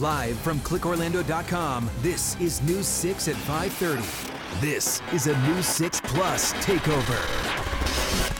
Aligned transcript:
Live 0.00 0.38
from 0.38 0.60
clickorlando.com, 0.60 1.90
this 2.02 2.40
is 2.40 2.62
News 2.62 2.86
6 2.86 3.26
at 3.26 3.34
530. 3.34 4.60
This 4.64 5.02
is 5.12 5.26
a 5.26 5.36
News 5.48 5.66
6 5.66 6.00
Plus 6.04 6.52
takeover. 6.54 7.18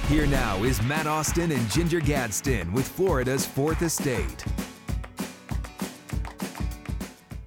Here 0.07 0.29
now 0.29 0.63
is 0.63 0.81
Matt 0.83 1.09
Austin 1.09 1.51
and 1.51 1.69
Ginger 1.69 1.99
Gadsden 1.99 2.73
with 2.73 2.87
Florida's 2.87 3.45
Fourth 3.45 3.83
Estate. 3.83 4.45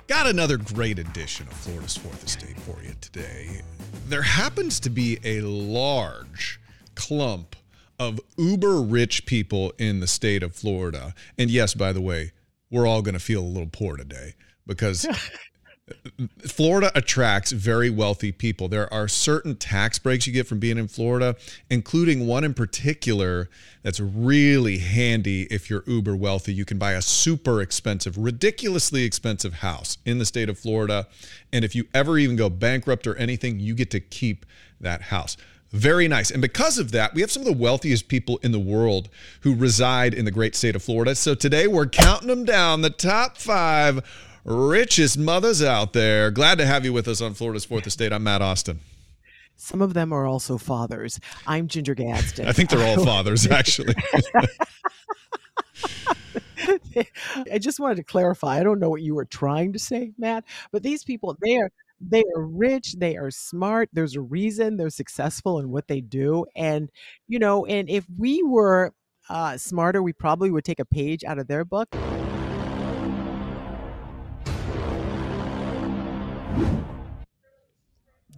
Got 0.07 0.27
another 0.27 0.57
great 0.57 0.99
edition 0.99 1.47
of 1.47 1.53
Florida's 1.53 1.95
Fourth 1.95 2.25
Estate 2.25 2.59
for 2.59 2.83
you 2.83 2.93
today. 2.99 3.61
There 4.07 4.23
happens 4.23 4.81
to 4.81 4.89
be 4.89 5.19
a 5.23 5.39
large 5.39 6.59
clump 6.95 7.55
of 7.97 8.19
uber 8.35 8.81
rich 8.81 9.25
people 9.25 9.71
in 9.77 10.01
the 10.01 10.07
state 10.07 10.43
of 10.43 10.53
Florida. 10.53 11.13
And 11.37 11.49
yes, 11.49 11.73
by 11.73 11.93
the 11.93 12.01
way, 12.01 12.33
we're 12.71 12.87
all 12.87 13.01
going 13.01 13.13
to 13.13 13.19
feel 13.19 13.41
a 13.41 13.45
little 13.45 13.69
poor 13.71 13.97
today 13.97 14.33
because 14.65 15.05
Florida 16.47 16.91
attracts 16.95 17.51
very 17.51 17.89
wealthy 17.89 18.31
people. 18.31 18.67
There 18.67 18.91
are 18.93 19.07
certain 19.07 19.55
tax 19.55 19.99
breaks 19.99 20.25
you 20.25 20.33
get 20.33 20.47
from 20.47 20.59
being 20.59 20.77
in 20.77 20.87
Florida, 20.87 21.35
including 21.69 22.27
one 22.27 22.43
in 22.43 22.53
particular 22.53 23.49
that's 23.83 23.99
really 23.99 24.77
handy 24.77 25.43
if 25.51 25.69
you're 25.69 25.83
uber 25.85 26.15
wealthy. 26.15 26.53
You 26.53 26.65
can 26.65 26.77
buy 26.77 26.93
a 26.93 27.01
super 27.01 27.61
expensive, 27.61 28.17
ridiculously 28.17 29.03
expensive 29.03 29.55
house 29.55 29.97
in 30.05 30.17
the 30.17 30.25
state 30.25 30.49
of 30.49 30.57
Florida. 30.57 31.07
And 31.51 31.65
if 31.65 31.75
you 31.75 31.85
ever 31.93 32.17
even 32.17 32.35
go 32.35 32.49
bankrupt 32.49 33.07
or 33.07 33.15
anything, 33.17 33.59
you 33.59 33.75
get 33.75 33.91
to 33.91 33.99
keep 33.99 34.45
that 34.79 35.01
house. 35.01 35.37
Very 35.71 36.07
nice. 36.07 36.31
And 36.31 36.41
because 36.41 36.77
of 36.77 36.91
that, 36.91 37.13
we 37.13 37.21
have 37.21 37.31
some 37.31 37.41
of 37.41 37.47
the 37.47 37.53
wealthiest 37.53 38.09
people 38.09 38.39
in 38.43 38.51
the 38.51 38.59
world 38.59 39.07
who 39.41 39.55
reside 39.55 40.13
in 40.13 40.25
the 40.25 40.31
great 40.31 40.55
state 40.55 40.75
of 40.75 40.83
Florida. 40.83 41.15
So 41.15 41.33
today 41.33 41.65
we're 41.67 41.87
counting 41.87 42.27
them 42.27 42.43
down 42.43 42.81
the 42.81 42.89
top 42.89 43.37
five 43.37 44.01
richest 44.43 45.17
mothers 45.17 45.63
out 45.63 45.93
there. 45.93 46.29
Glad 46.29 46.57
to 46.57 46.65
have 46.65 46.83
you 46.83 46.91
with 46.91 47.07
us 47.07 47.21
on 47.21 47.33
Florida's 47.33 47.63
Fourth 47.63 47.87
Estate. 47.87 48.11
I'm 48.11 48.23
Matt 48.23 48.41
Austin. 48.41 48.81
Some 49.55 49.81
of 49.81 49.93
them 49.93 50.11
are 50.11 50.25
also 50.25 50.57
fathers. 50.57 51.19
I'm 51.47 51.67
Ginger 51.67 51.95
Gadsden. 51.95 52.47
I 52.47 52.51
think 52.51 52.69
they're 52.69 52.85
all 52.85 53.05
fathers, 53.05 53.47
actually. 53.47 53.95
I 57.51 57.59
just 57.59 57.79
wanted 57.79 57.95
to 57.95 58.03
clarify. 58.03 58.59
I 58.59 58.63
don't 58.63 58.79
know 58.79 58.89
what 58.89 59.01
you 59.03 59.15
were 59.15 59.25
trying 59.25 59.71
to 59.73 59.79
say, 59.79 60.11
Matt, 60.17 60.43
but 60.71 60.83
these 60.83 61.03
people, 61.03 61.37
they 61.41 61.57
are 61.57 61.71
they 62.09 62.23
are 62.35 62.41
rich, 62.41 62.93
they 62.97 63.17
are 63.17 63.31
smart. 63.31 63.89
There's 63.93 64.15
a 64.15 64.21
reason 64.21 64.77
they're 64.77 64.89
successful 64.89 65.59
in 65.59 65.69
what 65.69 65.87
they 65.87 66.01
do. 66.01 66.45
And, 66.55 66.89
you 67.27 67.39
know, 67.39 67.65
and 67.65 67.89
if 67.89 68.05
we 68.17 68.43
were 68.43 68.93
uh, 69.29 69.57
smarter, 69.57 70.01
we 70.01 70.13
probably 70.13 70.51
would 70.51 70.65
take 70.65 70.79
a 70.79 70.85
page 70.85 71.23
out 71.23 71.39
of 71.39 71.47
their 71.47 71.63
book. 71.63 71.95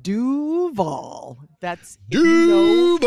Duval. 0.03 1.39
That's 1.61 1.97
Duval. 2.09 2.99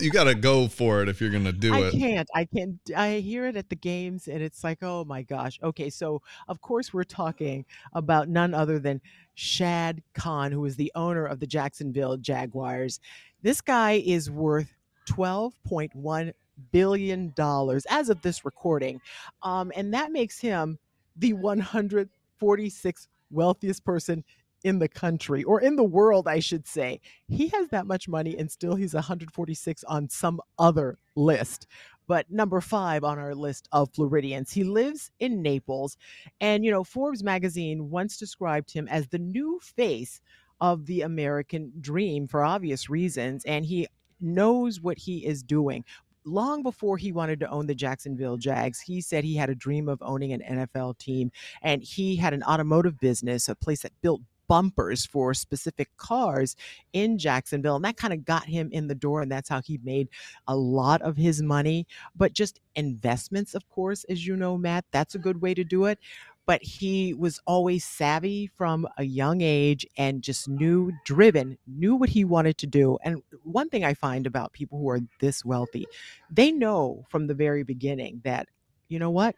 you 0.00 0.10
got 0.10 0.24
to 0.24 0.34
go 0.34 0.68
for 0.68 1.02
it 1.02 1.08
if 1.08 1.20
you're 1.20 1.30
going 1.30 1.44
to 1.44 1.52
do 1.52 1.74
I 1.74 1.80
it. 1.80 1.94
I 1.94 1.98
can't. 1.98 2.28
I 2.34 2.44
can't. 2.44 2.78
I 2.96 3.14
hear 3.14 3.46
it 3.46 3.56
at 3.56 3.68
the 3.68 3.76
games, 3.76 4.28
and 4.28 4.42
it's 4.42 4.64
like, 4.64 4.78
oh 4.82 5.04
my 5.04 5.22
gosh. 5.22 5.58
Okay, 5.62 5.90
so 5.90 6.22
of 6.48 6.60
course 6.60 6.94
we're 6.94 7.04
talking 7.04 7.64
about 7.92 8.28
none 8.28 8.54
other 8.54 8.78
than 8.78 9.00
Shad 9.34 10.02
Khan, 10.14 10.52
who 10.52 10.64
is 10.64 10.76
the 10.76 10.92
owner 10.94 11.26
of 11.26 11.40
the 11.40 11.46
Jacksonville 11.46 12.16
Jaguars. 12.16 13.00
This 13.42 13.60
guy 13.60 14.02
is 14.04 14.30
worth 14.30 14.72
twelve 15.04 15.52
point 15.64 15.94
one 15.94 16.32
billion 16.70 17.32
dollars 17.36 17.84
as 17.90 18.08
of 18.08 18.22
this 18.22 18.44
recording, 18.44 19.00
um, 19.42 19.72
and 19.74 19.92
that 19.92 20.12
makes 20.12 20.38
him 20.38 20.78
the 21.16 21.32
146th 21.32 23.06
wealthiest 23.30 23.84
person 23.84 24.24
in 24.64 24.78
the 24.78 24.88
country 24.88 25.44
or 25.44 25.60
in 25.60 25.76
the 25.76 25.84
world, 25.84 26.26
I 26.26 26.40
should 26.40 26.66
say. 26.66 27.00
He 27.28 27.48
has 27.48 27.68
that 27.68 27.86
much 27.86 28.08
money 28.08 28.36
and 28.36 28.50
still 28.50 28.74
he's 28.74 28.94
146 28.94 29.84
on 29.84 30.08
some 30.08 30.40
other 30.58 30.98
list. 31.14 31.66
But 32.06 32.30
number 32.30 32.60
five 32.60 33.04
on 33.04 33.18
our 33.18 33.34
list 33.34 33.68
of 33.72 33.90
Floridians, 33.94 34.50
he 34.50 34.64
lives 34.64 35.10
in 35.20 35.40
Naples. 35.40 35.96
And, 36.40 36.64
you 36.64 36.70
know, 36.70 36.84
Forbes 36.84 37.22
magazine 37.22 37.90
once 37.90 38.18
described 38.18 38.72
him 38.72 38.88
as 38.88 39.08
the 39.08 39.18
new 39.18 39.60
face 39.62 40.20
of 40.60 40.86
the 40.86 41.02
American 41.02 41.72
dream 41.80 42.26
for 42.26 42.44
obvious 42.44 42.90
reasons. 42.90 43.44
And 43.44 43.64
he 43.64 43.86
knows 44.20 44.80
what 44.80 44.98
he 44.98 45.24
is 45.26 45.42
doing 45.42 45.84
long 46.26 46.62
before 46.62 46.96
he 46.96 47.12
wanted 47.12 47.40
to 47.40 47.50
own 47.50 47.66
the 47.66 47.74
Jacksonville 47.74 48.36
Jags, 48.36 48.80
he 48.80 49.00
said 49.00 49.24
he 49.24 49.36
had 49.36 49.50
a 49.50 49.54
dream 49.54 49.88
of 49.88 50.00
owning 50.02 50.32
an 50.32 50.40
NFL 50.40 50.98
team 50.98 51.30
and 51.62 51.82
he 51.82 52.16
had 52.16 52.32
an 52.32 52.42
automotive 52.44 52.98
business, 52.98 53.48
a 53.48 53.54
place 53.54 53.82
that 53.82 53.92
built 54.00 54.22
bumpers 54.48 55.06
for 55.06 55.34
specific 55.34 55.88
cars 55.96 56.56
in 56.92 57.18
Jacksonville. 57.18 57.76
And 57.76 57.84
that 57.84 57.96
kind 57.96 58.12
of 58.12 58.24
got 58.24 58.46
him 58.46 58.68
in 58.72 58.86
the 58.86 58.94
door. 58.94 59.22
And 59.22 59.30
that's 59.30 59.48
how 59.48 59.60
he 59.60 59.78
made 59.82 60.08
a 60.46 60.56
lot 60.56 61.02
of 61.02 61.16
his 61.16 61.42
money. 61.42 61.86
But 62.16 62.32
just 62.32 62.60
investments, 62.74 63.54
of 63.54 63.68
course, 63.68 64.04
as 64.04 64.26
you 64.26 64.36
know, 64.36 64.56
Matt, 64.56 64.84
that's 64.90 65.14
a 65.14 65.18
good 65.18 65.40
way 65.40 65.54
to 65.54 65.64
do 65.64 65.86
it. 65.86 65.98
But 66.46 66.62
he 66.62 67.14
was 67.14 67.40
always 67.46 67.86
savvy 67.86 68.48
from 68.54 68.86
a 68.98 69.04
young 69.04 69.40
age 69.40 69.86
and 69.96 70.20
just 70.20 70.46
knew, 70.46 70.92
driven, 71.06 71.56
knew 71.66 71.94
what 71.96 72.10
he 72.10 72.22
wanted 72.22 72.58
to 72.58 72.66
do. 72.66 72.98
And 73.02 73.22
one 73.44 73.70
thing 73.70 73.82
I 73.82 73.94
find 73.94 74.26
about 74.26 74.52
people 74.52 74.78
who 74.78 74.90
are 74.90 75.00
this 75.20 75.42
wealthy, 75.42 75.86
they 76.30 76.52
know 76.52 77.06
from 77.08 77.28
the 77.28 77.34
very 77.34 77.62
beginning 77.62 78.20
that, 78.24 78.48
you 78.88 78.98
know 78.98 79.10
what? 79.10 79.36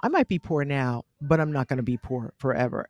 I 0.00 0.08
might 0.08 0.26
be 0.26 0.38
poor 0.38 0.64
now, 0.64 1.04
but 1.20 1.38
I'm 1.38 1.52
not 1.52 1.68
going 1.68 1.76
to 1.76 1.82
be 1.82 1.98
poor 1.98 2.32
forever. 2.38 2.88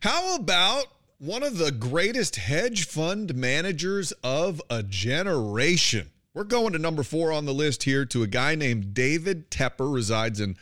How 0.00 0.36
about 0.36 0.86
one 1.18 1.42
of 1.42 1.58
the 1.58 1.72
greatest 1.72 2.36
hedge 2.36 2.86
fund 2.86 3.34
managers 3.34 4.12
of 4.24 4.62
a 4.70 4.82
generation? 4.82 6.10
We're 6.32 6.44
going 6.44 6.72
to 6.72 6.78
number 6.78 7.02
four 7.02 7.32
on 7.32 7.44
the 7.44 7.52
list 7.52 7.82
here 7.82 8.04
to 8.06 8.22
a 8.22 8.26
guy 8.26 8.54
named 8.54 8.94
David 8.94 9.50
Tepper, 9.50 9.92
resides 9.92 10.40
in 10.40 10.56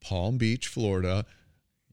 Palm 0.00 0.38
Beach, 0.38 0.66
Florida. 0.66 1.26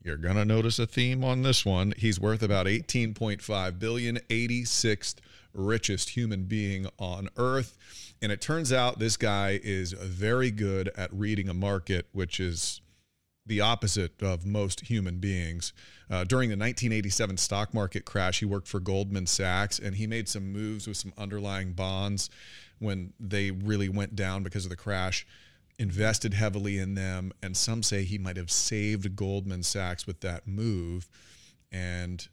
You're 0.01 0.17
going 0.17 0.37
to 0.37 0.45
notice 0.45 0.79
a 0.79 0.87
theme 0.87 1.23
on 1.23 1.43
this 1.43 1.65
one. 1.65 1.93
He's 1.97 2.19
worth 2.19 2.41
about 2.41 2.65
18.5 2.65 3.79
billion, 3.79 4.17
86th 4.29 5.15
richest 5.53 6.09
human 6.09 6.43
being 6.43 6.87
on 6.97 7.29
earth. 7.37 7.77
And 8.21 8.31
it 8.31 8.41
turns 8.41 8.71
out 8.71 8.99
this 8.99 9.17
guy 9.17 9.59
is 9.61 9.93
very 9.93 10.51
good 10.51 10.89
at 10.97 11.13
reading 11.13 11.49
a 11.49 11.53
market, 11.53 12.07
which 12.11 12.39
is 12.39 12.81
the 13.49 13.59
opposite 13.59 14.21
of 14.21 14.45
most 14.45 14.81
human 14.81 15.17
beings. 15.17 15.73
Uh, 16.09 16.23
during 16.23 16.49
the 16.49 16.55
1987 16.55 17.35
stock 17.35 17.73
market 17.73 18.05
crash, 18.05 18.39
he 18.39 18.45
worked 18.45 18.67
for 18.67 18.79
Goldman 18.79 19.25
Sachs 19.25 19.79
and 19.79 19.95
he 19.95 20.07
made 20.07 20.29
some 20.29 20.53
moves 20.53 20.87
with 20.87 20.97
some 20.97 21.11
underlying 21.17 21.73
bonds 21.73 22.29
when 22.77 23.11
they 23.19 23.51
really 23.51 23.89
went 23.89 24.15
down 24.15 24.43
because 24.43 24.65
of 24.65 24.69
the 24.69 24.77
crash. 24.77 25.25
Invested 25.79 26.33
heavily 26.33 26.77
in 26.77 26.93
them, 26.93 27.31
and 27.41 27.55
some 27.55 27.83
say 27.83 28.03
he 28.03 28.17
might 28.17 28.37
have 28.37 28.51
saved 28.51 29.15
Goldman 29.15 29.63
Sachs 29.63 30.05
with 30.05 30.19
that 30.21 30.45
move. 30.45 31.09
And 31.71 32.27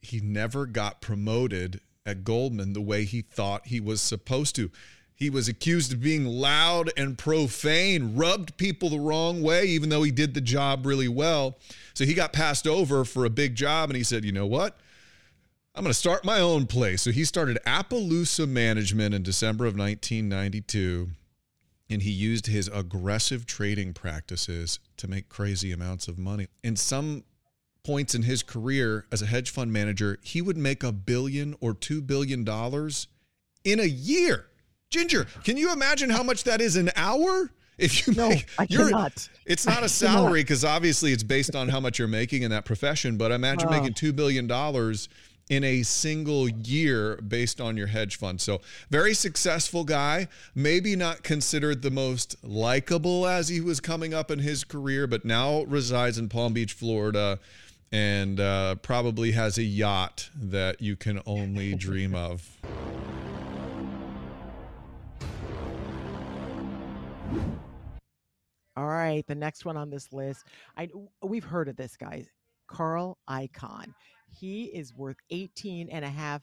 he 0.00 0.20
never 0.20 0.66
got 0.66 1.00
promoted 1.00 1.80
at 2.06 2.24
Goldman 2.24 2.72
the 2.72 2.80
way 2.80 3.04
he 3.04 3.20
thought 3.20 3.66
he 3.66 3.80
was 3.80 4.00
supposed 4.00 4.54
to. 4.56 4.70
He 5.14 5.30
was 5.30 5.48
accused 5.48 5.92
of 5.92 6.00
being 6.00 6.24
loud 6.24 6.90
and 6.96 7.16
profane, 7.16 8.16
rubbed 8.16 8.56
people 8.56 8.88
the 8.88 8.98
wrong 8.98 9.42
way, 9.42 9.66
even 9.66 9.88
though 9.88 10.02
he 10.02 10.10
did 10.10 10.34
the 10.34 10.40
job 10.40 10.84
really 10.84 11.08
well. 11.08 11.58
So 11.94 12.04
he 12.04 12.14
got 12.14 12.32
passed 12.32 12.66
over 12.66 13.04
for 13.04 13.24
a 13.24 13.30
big 13.30 13.54
job 13.54 13.90
and 13.90 13.96
he 13.96 14.02
said, 14.02 14.24
you 14.24 14.32
know 14.32 14.46
what? 14.46 14.78
I'm 15.74 15.84
going 15.84 15.92
to 15.92 15.98
start 15.98 16.24
my 16.24 16.40
own 16.40 16.66
place. 16.66 17.02
So 17.02 17.10
he 17.10 17.24
started 17.24 17.58
Appaloosa 17.66 18.46
Management 18.46 19.14
in 19.14 19.22
December 19.22 19.64
of 19.64 19.76
1992. 19.76 21.10
And 21.88 22.02
he 22.02 22.10
used 22.10 22.46
his 22.46 22.68
aggressive 22.68 23.46
trading 23.46 23.92
practices 23.92 24.80
to 24.96 25.08
make 25.08 25.28
crazy 25.28 25.72
amounts 25.72 26.08
of 26.08 26.18
money. 26.18 26.48
In 26.62 26.74
some 26.76 27.24
points 27.84 28.14
in 28.14 28.22
his 28.22 28.42
career 28.42 29.06
as 29.12 29.22
a 29.22 29.26
hedge 29.26 29.50
fund 29.50 29.72
manager, 29.72 30.18
he 30.22 30.40
would 30.40 30.56
make 30.56 30.82
a 30.82 30.92
billion 30.92 31.54
or 31.60 31.74
two 31.74 32.00
billion 32.00 32.44
dollars 32.44 33.08
in 33.64 33.80
a 33.80 33.84
year. 33.84 34.46
Ginger, 34.92 35.26
can 35.42 35.56
you 35.56 35.72
imagine 35.72 36.10
how 36.10 36.22
much 36.22 36.44
that 36.44 36.60
is 36.60 36.76
an 36.76 36.90
hour? 36.94 37.50
If 37.78 38.06
you 38.06 38.12
no, 38.12 38.28
make, 38.28 38.46
I 38.58 38.66
cannot. 38.66 39.28
It's 39.46 39.66
not 39.66 39.82
a 39.82 39.88
salary 40.04 40.42
because 40.42 40.64
obviously 40.64 41.12
it's 41.12 41.22
based 41.22 41.56
on 41.56 41.70
how 41.70 41.80
much 41.80 41.98
you're 41.98 42.06
making 42.06 42.42
in 42.42 42.50
that 42.50 42.66
profession. 42.66 43.16
But 43.16 43.32
imagine 43.32 43.68
uh, 43.68 43.72
making 43.72 43.94
two 43.94 44.12
billion 44.12 44.46
dollars 44.46 45.08
in 45.48 45.64
a 45.64 45.82
single 45.82 46.48
year 46.48 47.16
based 47.16 47.60
on 47.60 47.76
your 47.76 47.86
hedge 47.86 48.16
fund. 48.16 48.40
So 48.40 48.60
very 48.90 49.14
successful 49.14 49.82
guy. 49.82 50.28
Maybe 50.54 50.94
not 50.94 51.22
considered 51.22 51.80
the 51.80 51.90
most 51.90 52.36
likable 52.44 53.26
as 53.26 53.48
he 53.48 53.60
was 53.60 53.80
coming 53.80 54.12
up 54.12 54.30
in 54.30 54.38
his 54.38 54.62
career, 54.62 55.06
but 55.06 55.24
now 55.24 55.62
resides 55.62 56.18
in 56.18 56.28
Palm 56.28 56.52
Beach, 56.52 56.74
Florida 56.74 57.40
and 57.90 58.40
uh, 58.40 58.74
probably 58.76 59.32
has 59.32 59.58
a 59.58 59.62
yacht 59.62 60.30
that 60.34 60.80
you 60.80 60.96
can 60.96 61.20
only 61.26 61.74
dream 61.74 62.14
of. 62.14 62.58
All 68.76 68.86
right, 68.86 69.26
the 69.26 69.34
next 69.34 69.64
one 69.64 69.76
on 69.76 69.90
this 69.90 70.12
list, 70.12 70.46
I 70.76 70.88
we've 71.22 71.44
heard 71.44 71.68
of 71.68 71.76
this 71.76 71.96
guy, 71.96 72.24
Carl 72.68 73.18
Icahn. 73.28 73.92
He 74.30 74.64
is 74.64 74.94
worth 74.94 75.18
18 75.30 75.90
and 75.90 76.04
a 76.04 76.08
half 76.10 76.42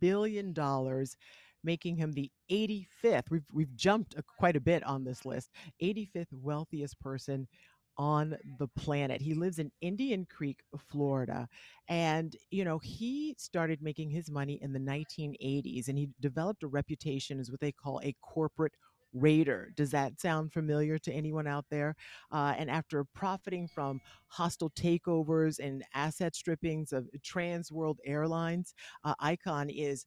billion 0.00 0.52
dollars, 0.52 1.16
making 1.64 1.96
him 1.96 2.12
the 2.12 2.30
85th. 2.50 3.30
We've 3.30 3.46
we've 3.52 3.74
jumped 3.74 4.14
quite 4.38 4.54
a 4.54 4.60
bit 4.60 4.84
on 4.84 5.02
this 5.02 5.26
list. 5.26 5.50
85th 5.82 6.32
wealthiest 6.32 7.00
person 7.00 7.48
on 7.96 8.36
the 8.58 8.68
planet. 8.68 9.20
He 9.20 9.34
lives 9.34 9.58
in 9.58 9.70
Indian 9.80 10.26
Creek, 10.28 10.62
Florida. 10.88 11.48
And, 11.88 12.34
you 12.50 12.64
know, 12.64 12.78
he 12.78 13.34
started 13.38 13.82
making 13.82 14.10
his 14.10 14.30
money 14.30 14.58
in 14.62 14.72
the 14.72 14.80
1980s 14.80 15.88
and 15.88 15.98
he 15.98 16.08
developed 16.20 16.62
a 16.64 16.68
reputation 16.68 17.38
as 17.38 17.50
what 17.50 17.60
they 17.60 17.72
call 17.72 18.00
a 18.02 18.14
corporate 18.20 18.72
raider. 19.14 19.72
Does 19.76 19.90
that 19.92 20.20
sound 20.20 20.52
familiar 20.52 20.98
to 20.98 21.12
anyone 21.12 21.46
out 21.46 21.64
there? 21.70 21.94
Uh, 22.30 22.54
and 22.58 22.70
after 22.70 23.04
profiting 23.14 23.68
from 23.68 24.00
hostile 24.26 24.70
takeovers 24.70 25.58
and 25.58 25.84
asset 25.94 26.34
strippings 26.34 26.92
of 26.92 27.08
Trans 27.22 27.72
World 27.72 28.00
Airlines, 28.04 28.74
uh, 29.04 29.14
Icahn 29.22 29.72
is 29.74 30.06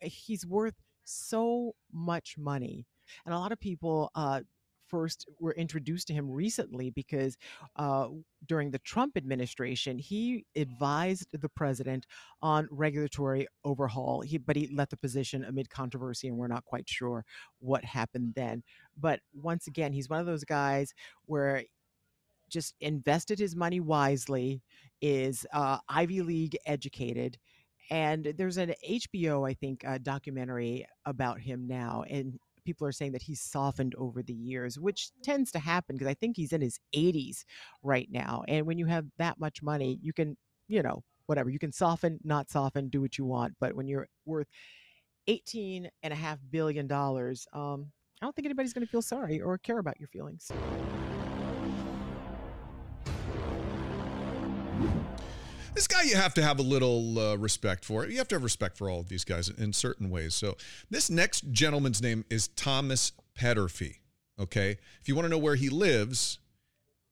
he's 0.00 0.46
worth 0.46 0.74
so 1.04 1.74
much 1.92 2.36
money. 2.38 2.86
And 3.26 3.34
a 3.34 3.38
lot 3.38 3.52
of 3.52 3.60
people 3.60 4.10
uh, 4.14 4.40
first 4.92 5.26
were 5.40 5.54
introduced 5.54 6.06
to 6.08 6.12
him 6.12 6.30
recently 6.30 6.90
because 6.90 7.38
uh, 7.76 8.08
during 8.46 8.70
the 8.70 8.78
Trump 8.80 9.16
administration, 9.16 9.98
he 9.98 10.44
advised 10.54 11.26
the 11.32 11.48
president 11.48 12.06
on 12.42 12.68
regulatory 12.70 13.48
overhaul. 13.64 14.20
He, 14.20 14.36
but 14.36 14.54
he 14.54 14.68
left 14.68 14.90
the 14.90 14.98
position 14.98 15.44
amid 15.44 15.70
controversy, 15.70 16.28
and 16.28 16.36
we're 16.36 16.46
not 16.46 16.66
quite 16.66 16.86
sure 16.86 17.24
what 17.58 17.84
happened 17.84 18.34
then. 18.36 18.62
But 19.00 19.20
once 19.32 19.66
again, 19.66 19.94
he's 19.94 20.10
one 20.10 20.20
of 20.20 20.26
those 20.26 20.44
guys 20.44 20.92
where 21.24 21.64
just 22.50 22.74
invested 22.80 23.38
his 23.38 23.56
money 23.56 23.80
wisely, 23.80 24.60
is 25.00 25.46
uh, 25.54 25.78
Ivy 25.88 26.20
League 26.20 26.56
educated, 26.66 27.38
and 27.90 28.34
there's 28.36 28.58
an 28.58 28.74
HBO, 28.88 29.48
I 29.48 29.54
think, 29.54 29.84
uh, 29.86 29.98
documentary 30.02 30.86
about 31.06 31.40
him 31.40 31.66
now, 31.66 32.04
and 32.10 32.38
people 32.64 32.86
are 32.86 32.92
saying 32.92 33.12
that 33.12 33.22
he's 33.22 33.40
softened 33.40 33.94
over 33.96 34.22
the 34.22 34.32
years, 34.32 34.78
which 34.78 35.10
tends 35.22 35.50
to 35.52 35.58
happen 35.58 35.96
because 35.96 36.08
I 36.08 36.14
think 36.14 36.36
he's 36.36 36.52
in 36.52 36.60
his 36.60 36.78
80s 36.94 37.44
right 37.82 38.08
now. 38.10 38.44
And 38.48 38.66
when 38.66 38.78
you 38.78 38.86
have 38.86 39.06
that 39.18 39.38
much 39.38 39.62
money, 39.62 39.98
you 40.02 40.12
can, 40.12 40.36
you 40.68 40.82
know, 40.82 41.02
whatever, 41.26 41.50
you 41.50 41.58
can 41.58 41.72
soften, 41.72 42.18
not 42.24 42.50
soften, 42.50 42.88
do 42.88 43.00
what 43.00 43.18
you 43.18 43.24
want. 43.24 43.54
But 43.60 43.74
when 43.74 43.86
you're 43.86 44.08
worth 44.24 44.48
18 45.26 45.88
and 46.02 46.12
a 46.12 46.16
half 46.16 46.38
billion 46.50 46.86
dollars, 46.86 47.46
um, 47.52 47.86
I 48.20 48.26
don't 48.26 48.34
think 48.34 48.46
anybody's 48.46 48.72
going 48.72 48.86
to 48.86 48.90
feel 48.90 49.02
sorry 49.02 49.40
or 49.40 49.58
care 49.58 49.78
about 49.78 49.98
your 49.98 50.08
feelings. 50.08 50.50
This 55.82 55.88
guy 55.88 56.02
you 56.02 56.14
have 56.14 56.34
to 56.34 56.44
have 56.44 56.60
a 56.60 56.62
little 56.62 57.18
uh, 57.18 57.34
respect 57.34 57.84
for. 57.84 58.06
You 58.06 58.18
have 58.18 58.28
to 58.28 58.36
have 58.36 58.44
respect 58.44 58.78
for 58.78 58.88
all 58.88 59.00
of 59.00 59.08
these 59.08 59.24
guys 59.24 59.48
in 59.48 59.72
certain 59.72 60.10
ways. 60.10 60.32
So 60.32 60.56
this 60.90 61.10
next 61.10 61.50
gentleman's 61.50 62.00
name 62.00 62.24
is 62.30 62.46
Thomas 62.46 63.10
Peterffy. 63.36 63.96
Okay, 64.38 64.78
if 65.00 65.08
you 65.08 65.16
want 65.16 65.24
to 65.24 65.28
know 65.28 65.38
where 65.38 65.56
he 65.56 65.68
lives, 65.68 66.38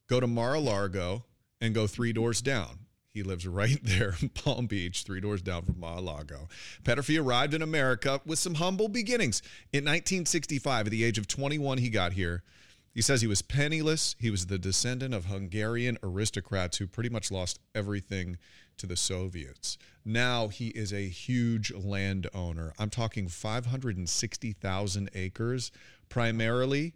go 0.08 0.20
to 0.20 0.28
Mar-a-Lago 0.28 1.25
and 1.61 1.75
go 1.75 1.88
three 1.88 2.12
doors 2.12 2.40
down. 2.40 2.87
He 3.12 3.25
lives 3.25 3.44
right 3.44 3.81
there 3.82 4.14
in 4.22 4.28
Palm 4.28 4.67
Beach, 4.67 5.02
three 5.02 5.20
doors 5.20 5.43
down 5.43 5.62
from 5.62 5.81
Mar-a-Lago. 5.81 6.46
Peterffy 6.84 7.20
arrived 7.20 7.55
in 7.55 7.62
America 7.62 8.20
with 8.25 8.38
some 8.38 8.55
humble 8.55 8.87
beginnings. 8.87 9.43
In 9.72 9.82
1965, 9.82 10.87
at 10.87 10.90
the 10.93 11.02
age 11.02 11.19
of 11.19 11.26
21, 11.26 11.78
he 11.78 11.90
got 11.90 12.12
here. 12.12 12.44
He 12.93 13.03
says 13.03 13.21
he 13.21 13.29
was 13.29 13.43
penniless. 13.43 14.17
He 14.19 14.31
was 14.31 14.47
the 14.47 14.59
descendant 14.59 15.15
of 15.15 15.27
Hungarian 15.27 15.97
aristocrats 16.03 16.79
who 16.79 16.87
pretty 16.87 17.09
much 17.09 17.31
lost 17.31 17.61
everything 17.75 18.37
to 18.79 18.87
the 18.87 18.97
Soviets. 18.97 19.79
Now 20.05 20.49
he 20.49 20.69
is 20.69 20.93
a 20.93 21.09
huge 21.09 21.73
landowner. 21.73 22.73
I'm 22.79 22.91
talking 22.91 23.29
560,000 23.29 25.11
acres, 25.15 25.71
primarily 26.09 26.95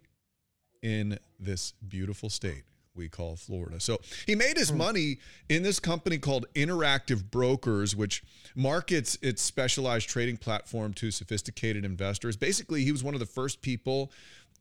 in 0.81 1.17
this 1.39 1.73
beautiful 1.87 2.29
state 2.29 2.63
we 2.95 3.09
call 3.09 3.35
Florida. 3.35 3.79
So 3.79 3.99
he 4.25 4.35
made 4.35 4.57
his 4.57 4.69
hmm. 4.69 4.77
money 4.77 5.17
in 5.49 5.63
this 5.63 5.79
company 5.79 6.17
called 6.17 6.45
Interactive 6.55 7.29
Brokers, 7.29 7.95
which 7.95 8.23
markets 8.55 9.17
its 9.21 9.41
specialized 9.41 10.09
trading 10.09 10.37
platform 10.37 10.93
to 10.95 11.11
sophisticated 11.11 11.85
investors. 11.85 12.37
Basically, 12.37 12.83
he 12.83 12.91
was 12.91 13.03
one 13.03 13.13
of 13.13 13.19
the 13.19 13.25
first 13.25 13.61
people 13.61 14.11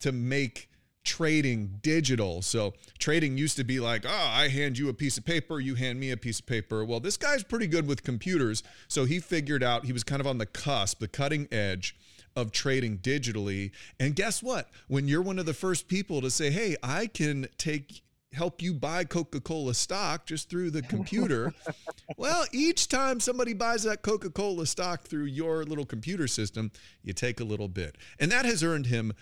to 0.01 0.13
make 0.13 0.69
trading 1.05 1.79
digital. 1.83 2.43
So 2.43 2.75
trading 2.99 3.39
used 3.39 3.57
to 3.59 3.65
be 3.65 3.79
like, 3.79 4.05
oh, 4.07 4.29
I 4.31 4.49
hand 4.49 4.79
you 4.79 4.89
a 4.89 4.95
piece 4.95 5.19
of 5.19 5.25
paper, 5.25 5.61
you 5.61 5.75
hand 5.75 6.01
me 6.01 6.11
a 6.11 6.17
piece 6.17 6.41
of 6.41 6.47
paper. 6.47 6.85
Well, 6.85 7.01
this 7.01 7.17
guy's 7.17 7.45
pretty 7.45 7.67
good 7.67 7.87
with 7.87 8.03
computers. 8.03 8.63
So 8.89 9.05
he 9.05 9.21
figured 9.21 9.63
out 9.63 9.85
he 9.85 9.93
was 9.93 10.03
kind 10.03 10.21
of 10.21 10.27
on 10.27 10.39
the 10.39 10.47
cusp, 10.47 10.99
the 10.99 11.09
cutting 11.09 11.47
edge 11.53 11.97
of 12.37 12.51
trading 12.51 12.99
digitally. 12.99 13.71
And 14.01 14.17
guess 14.17 14.43
what? 14.43 14.71
When 14.89 15.07
you're 15.07 15.23
one 15.23 15.39
of 15.39 15.47
the 15.47 15.55
first 15.55 15.87
people 15.87 16.21
to 16.23 16.31
say, 16.31 16.51
hey, 16.51 16.77
I 16.83 17.07
can 17.07 17.47
take 17.59 18.03
help 18.35 18.61
you 18.61 18.75
buy 18.75 19.05
Coca-Cola 19.05 19.75
stock 19.75 20.27
just 20.27 20.51
through 20.51 20.71
the 20.71 20.83
computer. 20.83 21.55
well, 22.17 22.45
each 22.53 22.89
time 22.89 23.21
somebody 23.21 23.55
buys 23.55 23.85
that 23.85 24.03
Coca-Cola 24.03 24.67
stock 24.67 25.03
through 25.03 25.27
your 25.27 25.65
little 25.65 25.87
computer 25.87 26.27
system, 26.27 26.71
you 27.03 27.13
take 27.13 27.41
a 27.41 27.45
little 27.45 27.69
bit. 27.69 27.97
And 28.19 28.31
that 28.33 28.45
has 28.45 28.63
earned 28.63 28.87
him 28.87 29.13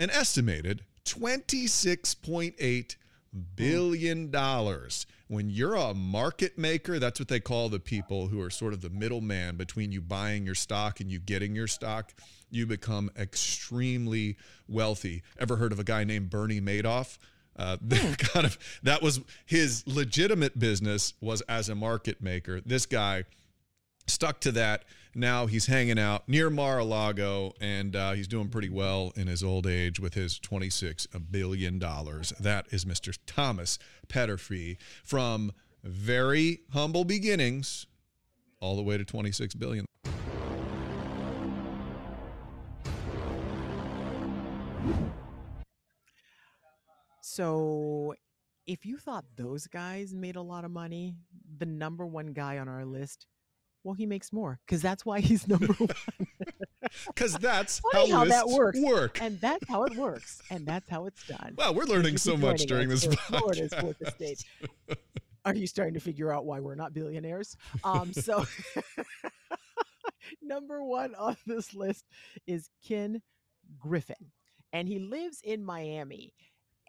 an 0.00 0.10
estimated 0.10 0.82
$26.8 1.04 2.96
billion. 3.56 4.30
When 5.28 5.50
you're 5.50 5.74
a 5.74 5.92
market 5.92 6.56
maker, 6.56 6.98
that's 6.98 7.20
what 7.20 7.28
they 7.28 7.40
call 7.40 7.68
the 7.68 7.80
people 7.80 8.28
who 8.28 8.40
are 8.40 8.50
sort 8.50 8.72
of 8.72 8.80
the 8.80 8.90
middleman 8.90 9.56
between 9.56 9.92
you 9.92 10.00
buying 10.00 10.46
your 10.46 10.54
stock 10.54 11.00
and 11.00 11.10
you 11.10 11.18
getting 11.18 11.54
your 11.54 11.66
stock. 11.66 12.14
You 12.50 12.66
become 12.66 13.10
extremely 13.18 14.36
wealthy. 14.68 15.22
Ever 15.38 15.56
heard 15.56 15.72
of 15.72 15.78
a 15.78 15.84
guy 15.84 16.04
named 16.04 16.30
Bernie 16.30 16.60
Madoff? 16.60 17.18
Uh, 17.56 17.76
kind 18.18 18.46
of 18.46 18.56
that 18.84 19.02
was 19.02 19.20
his 19.44 19.82
legitimate 19.86 20.58
business 20.58 21.14
was 21.20 21.42
as 21.42 21.68
a 21.68 21.74
market 21.74 22.22
maker. 22.22 22.60
This 22.60 22.86
guy 22.86 23.24
stuck 24.06 24.40
to 24.40 24.52
that. 24.52 24.84
Now 25.14 25.46
he's 25.46 25.66
hanging 25.66 25.98
out 25.98 26.28
near 26.28 26.50
Mar-a-Lago, 26.50 27.54
and 27.60 27.96
uh, 27.96 28.12
he's 28.12 28.28
doing 28.28 28.48
pretty 28.48 28.68
well 28.68 29.12
in 29.16 29.26
his 29.26 29.42
old 29.42 29.66
age 29.66 29.98
with 29.98 30.14
his 30.14 30.38
$26 30.38 31.06
billion. 31.30 31.78
That 31.78 32.66
is 32.70 32.84
Mr. 32.84 33.16
Thomas 33.26 33.78
Peterffy 34.08 34.76
from 35.04 35.52
very 35.82 36.60
humble 36.72 37.04
beginnings 37.04 37.86
all 38.60 38.76
the 38.76 38.82
way 38.82 38.98
to 38.98 39.04
26 39.04 39.54
billion. 39.54 39.84
So 47.20 48.14
if 48.66 48.84
you 48.84 48.98
thought 48.98 49.24
those 49.36 49.66
guys 49.66 50.12
made 50.12 50.36
a 50.36 50.42
lot 50.42 50.64
of 50.64 50.70
money, 50.70 51.14
the 51.58 51.66
number 51.66 52.04
one 52.04 52.28
guy 52.28 52.58
on 52.58 52.68
our 52.68 52.84
list 52.84 53.26
well, 53.84 53.94
he 53.94 54.06
makes 54.06 54.32
more 54.32 54.60
because 54.66 54.82
that's 54.82 55.04
why 55.06 55.20
he's 55.20 55.48
number 55.48 55.72
one. 55.74 55.88
Because 57.06 57.34
that's 57.34 57.82
how, 57.92 58.10
how 58.10 58.24
that 58.24 58.48
works. 58.48 58.78
Work. 58.80 59.20
And 59.20 59.38
that's 59.40 59.68
how 59.68 59.84
it 59.84 59.94
works. 59.94 60.40
And 60.50 60.66
that's 60.66 60.88
how 60.88 61.06
it's 61.06 61.26
done. 61.26 61.54
Well, 61.56 61.74
we're 61.74 61.84
learning 61.84 62.16
so 62.16 62.36
much 62.36 62.62
during 62.62 62.88
this 62.88 63.04
Florida's 63.04 63.74
fourth 63.74 64.00
estate. 64.00 64.42
Are 65.44 65.54
you 65.54 65.66
starting 65.66 65.94
to 65.94 66.00
figure 66.00 66.32
out 66.32 66.46
why 66.46 66.60
we're 66.60 66.76
not 66.76 66.94
billionaires? 66.94 67.56
Um, 67.84 68.12
so 68.12 68.44
number 70.42 70.82
one 70.82 71.14
on 71.14 71.36
this 71.46 71.74
list 71.74 72.04
is 72.46 72.70
Ken 72.86 73.22
Griffin. 73.78 74.32
And 74.72 74.88
he 74.88 74.98
lives 74.98 75.40
in 75.42 75.64
Miami. 75.64 76.32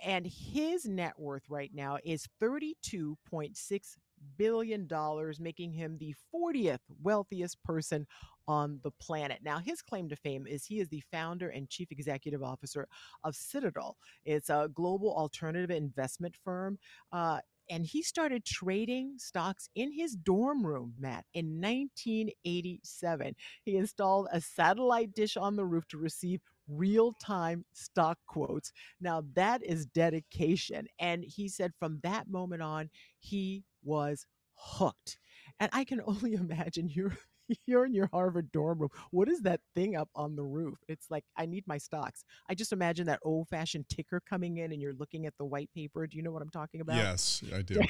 And 0.04 0.26
his 0.26 0.86
net 0.86 1.14
worth 1.18 1.44
right 1.50 1.72
now 1.74 1.98
is 2.04 2.28
32.6 2.42 3.98
billion 4.38 4.88
dollars, 4.88 5.40
making 5.40 5.74
him 5.74 5.98
the 5.98 6.16
40th 6.34 6.80
wealthiest 7.02 7.62
person 7.64 8.08
on 8.48 8.80
the 8.84 8.92
planet. 9.00 9.40
Now, 9.44 9.60
his 9.60 9.82
claim 9.82 10.10
to 10.10 10.16
fame 10.16 10.48
is 10.48 10.66
he 10.66 10.80
is 10.80 10.90
the 10.90 11.04
founder 11.12 11.50
and 11.50 11.70
chief 11.70 11.92
executive 11.92 12.42
officer 12.44 12.88
of 13.24 13.36
Citadel. 13.36 13.96
It's 14.26 14.50
a 14.50 14.70
global 14.74 15.16
alternative 15.16 15.70
investment 15.70 16.36
firm. 16.44 16.80
Uh, 17.12 17.40
and 17.70 17.86
he 17.86 18.02
started 18.02 18.46
trading 18.46 19.14
stocks 19.18 19.70
in 19.76 19.92
his 19.92 20.16
dorm 20.16 20.66
room, 20.66 20.94
Matt, 20.98 21.26
in 21.34 21.62
1987. 21.62 23.36
He 23.64 23.78
installed 23.78 24.28
a 24.32 24.42
satellite 24.42 25.14
dish 25.14 25.38
on 25.38 25.56
the 25.56 25.66
roof 25.66 25.88
to 25.90 26.00
receive 26.00 26.42
real 26.68 27.14
time 27.24 27.66
stock 27.74 28.18
quotes. 28.28 28.72
Now, 29.00 29.24
that 29.36 29.64
is 29.64 29.86
dedication. 29.86 30.88
And 31.00 31.24
he 31.24 31.48
said 31.48 31.72
from 31.80 32.00
that 32.04 32.28
moment 32.30 32.62
on, 32.62 32.90
he 33.20 33.64
was 33.84 34.26
hooked. 34.56 35.18
And 35.60 35.70
I 35.74 35.84
can 35.84 36.02
only 36.06 36.34
imagine 36.34 36.90
you're 36.90 37.18
you're 37.66 37.86
in 37.86 37.94
your 37.94 38.10
Harvard 38.14 38.52
dorm 38.52 38.80
room. 38.80 38.90
What 39.12 39.28
is 39.28 39.42
that 39.42 39.60
thing 39.76 39.96
up 39.96 40.10
on 40.16 40.36
the 40.36 40.44
roof? 40.44 40.78
It's 40.88 41.08
like 41.10 41.24
I 41.38 41.46
need 41.46 41.64
my 41.68 41.78
stocks. 41.78 42.24
I 42.50 42.54
just 42.54 42.72
imagine 42.72 43.08
that 43.08 43.20
old-fashioned 43.24 43.90
ticker 43.90 44.22
coming 44.30 44.58
in, 44.58 44.72
and 44.72 44.82
you're 44.82 44.94
looking 44.94 45.26
at 45.26 45.34
the 45.40 45.46
white 45.46 45.70
paper. 45.74 46.06
Do 46.06 46.18
you 46.18 46.24
know 46.24 46.32
what 46.32 46.42
I'm 46.42 46.50
talking 46.50 46.82
about? 46.82 46.98
Yes, 46.98 47.44
I 47.54 47.62
do. 47.64 47.82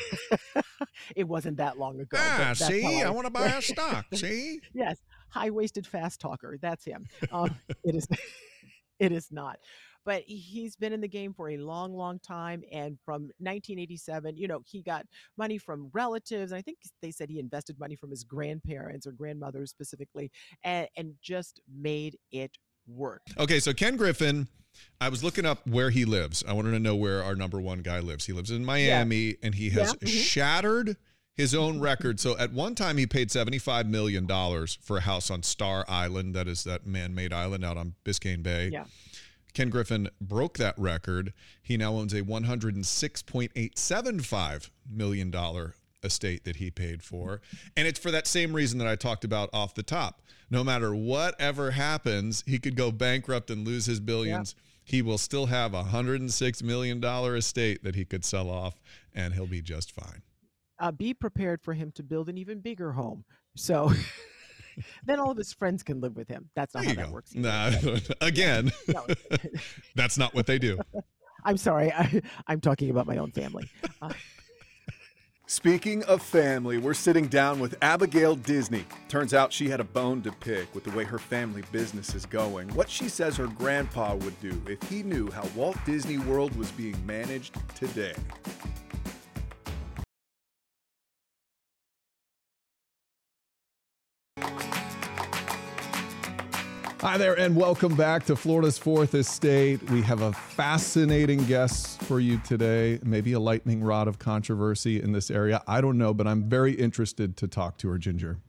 it 1.16 1.28
wasn't 1.28 1.58
that 1.58 1.78
long 1.78 2.00
ago. 2.00 2.18
Ah, 2.20 2.54
see, 2.54 3.02
I, 3.02 3.08
I 3.08 3.10
want 3.10 3.28
to 3.28 3.32
buy 3.32 3.48
a 3.48 3.62
stock. 3.62 4.06
See? 4.14 4.62
yes, 4.74 4.98
high-waisted 5.30 5.86
fast 5.86 6.22
talker. 6.22 6.58
That's 6.62 6.86
him. 6.86 7.06
Um, 7.32 7.56
it 7.84 7.96
is. 7.96 8.08
it 9.00 9.12
is 9.12 9.30
not 9.32 9.60
but 10.06 10.24
he's 10.26 10.76
been 10.76 10.94
in 10.94 11.02
the 11.02 11.08
game 11.08 11.34
for 11.34 11.50
a 11.50 11.58
long, 11.58 11.94
long 11.94 12.20
time. 12.20 12.64
And 12.72 12.98
from 13.04 13.24
1987, 13.40 14.38
you 14.38 14.48
know, 14.48 14.62
he 14.66 14.82
got 14.82 15.06
money 15.38 15.58
from 15.58 15.90
relatives. 15.94 16.52
I 16.54 16.62
think 16.62 16.78
they 17.02 17.12
said 17.12 17.30
he 17.30 17.40
invested 17.40 17.80
money 17.80 17.96
from 17.96 18.10
his 18.10 18.24
grandparents 18.24 19.06
or 19.06 19.12
grandmothers 19.12 19.70
specifically, 19.70 20.32
and, 20.64 20.88
and 20.98 21.14
just 21.22 21.62
made 21.72 22.18
it 22.32 22.58
work. 22.88 23.22
Okay, 23.38 23.60
so 23.60 23.74
Ken 23.74 23.98
Griffin. 23.98 24.48
I 25.02 25.10
was 25.10 25.24
looking 25.24 25.46
up 25.46 25.66
where 25.68 25.90
he 25.90 26.06
lives. 26.06 26.44
I 26.48 26.54
wanted 26.54 26.72
to 26.72 26.80
know 26.80 26.96
where 26.96 27.24
our 27.24 27.36
number 27.36 27.60
one 27.60 27.80
guy 27.80 28.00
lives. 28.00 28.26
He 28.26 28.34
lives 28.34 28.52
in 28.52 28.64
Miami 28.64 29.18
yeah. 29.18 29.34
and 29.42 29.56
he 29.56 29.72
has 29.72 29.90
yeah. 29.90 29.94
mm-hmm. 29.94 30.08
shattered 30.08 30.98
his 31.36 31.56
own 31.56 31.80
record. 31.82 32.20
So 32.20 32.38
at 32.38 32.54
one 32.54 32.76
time 32.76 32.98
he 32.98 33.08
paid 33.08 33.30
$75 33.30 33.88
million 33.88 34.28
for 34.82 34.98
a 34.98 35.02
house 35.02 35.32
on 35.32 35.44
Star 35.44 35.86
Island. 35.88 36.36
That 36.36 36.48
is 36.48 36.64
that 36.66 36.86
man-made 36.86 37.34
island 37.34 37.66
out 37.66 37.78
on 37.78 37.96
Biscayne 38.06 38.44
Bay. 38.44 38.70
Yeah. 38.72 38.86
Ken 39.54 39.70
Griffin 39.70 40.10
broke 40.22 40.58
that 40.58 40.78
record. 40.78 41.34
He 41.62 41.78
now 41.78 41.94
owns 41.94 42.14
a 42.14 42.22
$106.875 42.22 44.70
million 44.90 45.34
estate 46.04 46.44
that 46.46 46.56
he 46.58 46.72
paid 46.72 47.04
for. 47.04 47.42
And 47.76 47.88
it's 47.88 48.00
for 48.00 48.12
that 48.12 48.28
same 48.28 48.54
reason 48.54 48.80
that 48.80 48.88
I 48.88 48.96
talked 48.96 49.24
about 49.24 49.50
off 49.54 49.76
the 49.76 49.84
top. 49.84 50.22
No 50.50 50.64
matter 50.64 50.96
whatever 50.96 51.72
happens, 51.72 52.44
he 52.48 52.60
could 52.60 52.76
go 52.76 52.92
bankrupt 52.92 53.52
and 53.52 53.66
lose 53.66 53.86
his 53.86 54.00
billions. 54.00 54.56
Yeah. 54.58 54.64
He 54.86 55.02
will 55.04 55.20
still 55.20 55.48
have 55.48 55.74
a 55.74 55.84
$106 55.84 56.64
million 56.64 57.04
estate 57.04 57.84
that 57.84 57.96
he 57.96 58.06
could 58.06 58.26
sell 58.26 58.50
off, 58.50 58.82
and 59.14 59.36
he'll 59.36 59.46
be 59.46 59.62
just 59.62 59.92
fine. 59.92 60.24
Uh, 60.80 60.92
be 60.92 61.14
prepared 61.14 61.62
for 61.62 61.74
him 61.74 61.92
to 61.92 62.02
build 62.02 62.30
an 62.30 62.38
even 62.38 62.60
bigger 62.60 62.94
home. 62.94 63.26
So. 63.56 63.92
then 65.06 65.20
all 65.20 65.32
of 65.32 65.38
his 65.38 65.54
friends 65.54 65.84
can 65.84 66.02
live 66.02 66.16
with 66.16 66.28
him. 66.28 66.50
That's 66.56 66.74
not 66.74 66.84
there 66.84 66.96
how 66.96 67.02
that 67.02 67.08
go. 67.08 67.14
works. 67.14 67.36
Nah, 67.36 67.72
again, 68.22 68.72
that's 69.96 70.18
not 70.18 70.34
what 70.34 70.46
they 70.46 70.60
do. 70.60 70.80
I'm 71.46 71.58
sorry. 71.58 71.92
I, 71.92 72.22
am 72.48 72.62
talking 72.62 72.90
about 72.90 73.08
my 73.08 73.18
own 73.18 73.32
family. 73.32 73.70
Uh, 74.02 74.12
Speaking 75.52 76.04
of 76.04 76.22
family, 76.22 76.78
we're 76.78 76.94
sitting 76.94 77.26
down 77.26 77.60
with 77.60 77.76
Abigail 77.82 78.36
Disney. 78.36 78.86
Turns 79.08 79.34
out 79.34 79.52
she 79.52 79.68
had 79.68 79.80
a 79.80 79.84
bone 79.84 80.22
to 80.22 80.32
pick 80.32 80.76
with 80.76 80.84
the 80.84 80.92
way 80.92 81.04
her 81.06 81.18
family 81.18 81.64
business 81.72 82.14
is 82.14 82.28
going. 82.28 82.68
What 82.76 82.88
she 82.88 83.10
says 83.10 83.36
her 83.38 83.48
grandpa 83.48 84.14
would 84.14 84.40
do 84.42 84.62
if 84.68 84.80
he 84.84 85.02
knew 85.02 85.32
how 85.32 85.44
Walt 85.56 85.76
Disney 85.88 86.20
World 86.20 86.56
was 86.56 86.72
being 86.74 87.04
managed 87.04 87.58
today. 87.74 88.14
Hi 97.02 97.18
there, 97.18 97.40
and 97.40 97.56
welcome 97.56 97.96
back 97.96 98.26
to 98.26 98.36
Florida's 98.36 98.78
Fourth 98.78 99.16
Estate. 99.16 99.82
We 99.90 100.02
have 100.02 100.22
a 100.22 100.34
fascinating 100.34 101.46
guest 101.46 102.02
for 102.02 102.20
you 102.20 102.40
today, 102.40 103.00
maybe 103.04 103.32
a 103.32 103.40
lightning 103.40 103.82
rod 103.82 104.10
of 104.10 104.20
controversy 104.20 105.02
in 105.02 105.14
this 105.14 105.32
area. 105.32 105.64
I 105.66 105.80
don't 105.80 105.98
know, 105.98 106.14
but 106.14 106.28
I'm 106.28 106.50
very 106.50 106.74
interested 106.74 107.38
to 107.38 107.48
talk 107.48 107.78
to 107.78 107.88
her, 107.88 107.98
Ginger. 107.98 108.40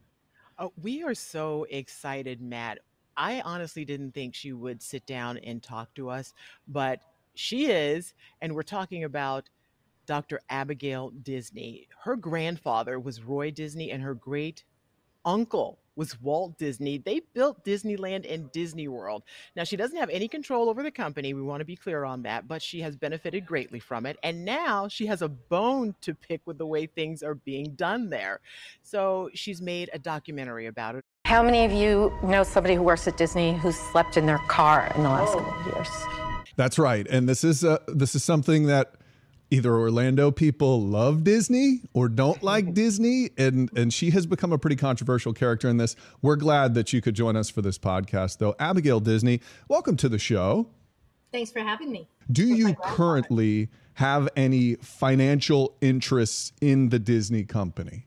Oh, 0.58 0.72
we 0.82 1.04
are 1.04 1.14
so 1.14 1.64
excited, 1.70 2.42
Matt. 2.42 2.80
I 3.16 3.40
honestly 3.42 3.84
didn't 3.84 4.14
think 4.14 4.34
she 4.34 4.52
would 4.52 4.82
sit 4.82 5.06
down 5.06 5.38
and 5.38 5.62
talk 5.62 5.94
to 5.94 6.10
us, 6.10 6.34
but 6.66 6.98
she 7.36 7.66
is, 7.66 8.14
and 8.42 8.56
we're 8.56 8.64
talking 8.64 9.04
about 9.04 9.48
Dr. 10.06 10.40
Abigail 10.50 11.10
Disney. 11.10 11.86
Her 12.02 12.16
grandfather 12.16 12.98
was 12.98 13.22
Roy 13.22 13.52
Disney, 13.52 13.92
and 13.92 14.02
her 14.02 14.14
great 14.14 14.64
uncle 15.24 15.78
was 15.96 16.18
Walt 16.22 16.56
Disney. 16.56 16.96
They 16.96 17.20
built 17.34 17.62
Disneyland 17.62 18.24
and 18.32 18.50
Disney 18.52 18.88
World. 18.88 19.22
Now, 19.54 19.64
she 19.64 19.76
doesn't 19.76 19.98
have 19.98 20.08
any 20.08 20.28
control 20.28 20.70
over 20.70 20.82
the 20.82 20.90
company. 20.90 21.34
We 21.34 21.42
want 21.42 21.60
to 21.60 21.64
be 21.66 21.76
clear 21.76 22.04
on 22.04 22.22
that, 22.22 22.48
but 22.48 22.62
she 22.62 22.80
has 22.80 22.96
benefited 22.96 23.44
greatly 23.44 23.80
from 23.80 24.06
it. 24.06 24.16
And 24.22 24.44
now 24.44 24.88
she 24.88 25.06
has 25.06 25.20
a 25.20 25.28
bone 25.28 25.94
to 26.00 26.14
pick 26.14 26.40
with 26.46 26.56
the 26.56 26.66
way 26.66 26.86
things 26.86 27.22
are 27.22 27.34
being 27.34 27.74
done 27.74 28.08
there. 28.08 28.40
So 28.82 29.28
she's 29.34 29.60
made 29.60 29.90
a 29.92 29.98
documentary 29.98 30.66
about 30.66 30.94
it. 30.94 31.04
How 31.26 31.42
many 31.42 31.66
of 31.66 31.72
you 31.72 32.12
know 32.22 32.44
somebody 32.44 32.74
who 32.76 32.82
works 32.82 33.06
at 33.06 33.18
Disney 33.18 33.54
who 33.58 33.70
slept 33.70 34.16
in 34.16 34.24
their 34.24 34.40
car 34.48 34.90
in 34.96 35.02
the 35.02 35.10
last 35.10 35.34
oh. 35.34 35.40
couple 35.40 35.60
of 35.60 35.76
years? 35.76 35.88
That's 36.56 36.78
right. 36.78 37.06
And 37.08 37.28
this 37.28 37.44
is 37.44 37.62
a, 37.62 37.80
this 37.88 38.14
is 38.14 38.24
something 38.24 38.66
that 38.66 38.94
either 39.50 39.74
Orlando 39.74 40.30
people 40.30 40.80
love 40.80 41.24
Disney 41.24 41.82
or 41.92 42.08
don't 42.08 42.42
like 42.42 42.72
Disney, 42.74 43.30
and 43.36 43.70
and 43.76 43.92
she 43.92 44.10
has 44.10 44.26
become 44.26 44.52
a 44.52 44.58
pretty 44.58 44.76
controversial 44.76 45.32
character 45.32 45.68
in 45.68 45.76
this. 45.76 45.96
We're 46.22 46.36
glad 46.36 46.74
that 46.74 46.92
you 46.92 47.00
could 47.00 47.14
join 47.14 47.36
us 47.36 47.50
for 47.50 47.62
this 47.62 47.78
podcast, 47.78 48.38
though. 48.38 48.54
Abigail 48.58 49.00
Disney, 49.00 49.40
welcome 49.68 49.96
to 49.98 50.08
the 50.08 50.18
show. 50.18 50.68
Thanks 51.32 51.50
for 51.50 51.60
having 51.60 51.92
me. 51.92 52.08
Do 52.30 52.44
you 52.44 52.74
currently 52.74 53.68
have 53.94 54.28
any 54.36 54.76
financial 54.76 55.76
interests 55.80 56.52
in 56.60 56.88
the 56.88 56.98
Disney 56.98 57.44
company? 57.44 58.06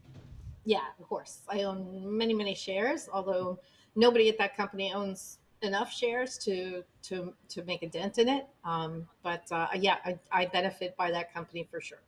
Yeah, 0.65 0.79
of 0.99 1.07
course. 1.07 1.39
I 1.47 1.63
own 1.63 2.17
many, 2.17 2.33
many 2.33 2.55
shares, 2.55 3.09
although 3.11 3.59
nobody 3.95 4.29
at 4.29 4.37
that 4.39 4.55
company 4.55 4.91
owns 4.93 5.39
enough 5.63 5.91
shares 5.91 6.37
to 6.39 6.83
to 7.03 7.33
to 7.49 7.63
make 7.63 7.83
a 7.83 7.87
dent 7.87 8.17
in 8.17 8.29
it. 8.29 8.47
Um, 8.63 9.07
but 9.23 9.43
uh, 9.51 9.67
yeah, 9.75 9.97
I, 10.05 10.19
I, 10.31 10.45
benefit 10.45 10.95
by 10.97 11.11
that 11.11 11.33
company 11.33 11.67
for 11.69 11.81
sure. 11.81 11.99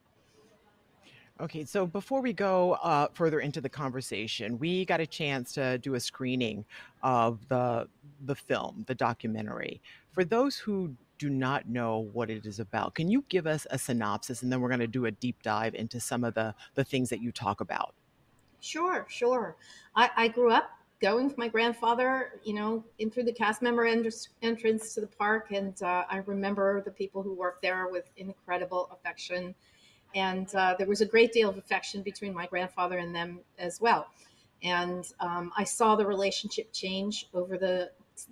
Okay, 1.40 1.66
so 1.66 1.86
before 1.86 2.22
we 2.22 2.32
go 2.32 2.74
uh, 2.74 3.08
further 3.14 3.42
into 3.42 3.60
the 3.60 3.70
conversation, 3.70 4.58
we 4.58 4.86
got 4.86 5.02
a 5.02 5.08
chance 5.08 5.52
to 5.54 5.78
do 5.80 5.96
a 5.96 6.00
screening 6.00 6.66
of 7.04 7.48
the 7.48 7.88
the 8.26 8.36
film, 8.36 8.84
the 8.88 8.96
documentary. 8.96 9.82
For 10.12 10.24
those 10.24 10.58
who 10.58 10.96
do 11.18 11.30
not 11.30 11.68
know 11.68 12.10
what 12.14 12.30
it 12.30 12.46
is 12.46 12.60
about, 12.60 12.96
can 12.96 13.10
you 13.10 13.24
give 13.30 13.48
us 13.48 13.66
a 13.72 13.78
synopsis, 13.78 14.44
and 14.44 14.52
then 14.52 14.62
we're 14.62 14.70
going 14.70 14.80
to 14.80 14.88
do 14.88 15.06
a 15.06 15.12
deep 15.12 15.42
dive 15.44 15.76
into 15.76 16.00
some 16.00 16.24
of 16.24 16.34
the 16.34 16.54
the 16.76 16.84
things 16.84 17.10
that 17.10 17.22
you 17.22 17.32
talk 17.32 17.62
about. 17.62 17.94
Sure, 18.62 19.06
sure. 19.10 19.58
I, 19.96 20.10
I 20.16 20.28
grew 20.28 20.52
up 20.52 20.72
going 21.02 21.28
with 21.28 21.38
my 21.38 21.48
grandfather, 21.48 22.40
you 22.44 22.54
know, 22.54 22.84
in 23.00 23.12
through 23.12 23.24
the 23.24 23.34
cast 23.34 23.62
member 23.62 23.86
entrance 23.86 24.94
to 24.94 25.02
the 25.02 25.08
park. 25.08 25.52
And 25.52 25.82
uh, 25.84 26.06
I 26.10 26.18
remember 26.26 26.82
the 26.82 26.92
people 26.92 27.22
who 27.22 27.34
worked 27.34 27.62
there 27.62 27.88
with 27.90 28.10
incredible 28.18 28.90
affection. 28.92 29.54
And 30.14 30.54
uh, 30.56 30.76
there 30.78 30.88
was 30.88 31.02
a 31.02 31.06
great 31.06 31.34
deal 31.34 31.50
of 31.50 31.58
affection 31.58 32.02
between 32.02 32.34
my 32.34 32.46
grandfather 32.48 33.00
and 33.00 33.14
them 33.14 33.42
as 33.60 33.82
well. 33.82 34.08
And 34.64 35.06
um, 35.20 35.52
I 35.58 35.66
saw 35.66 35.96
the 35.96 36.06
relationship 36.06 36.72
change 36.72 37.28
over 37.34 37.58
the 37.58 37.92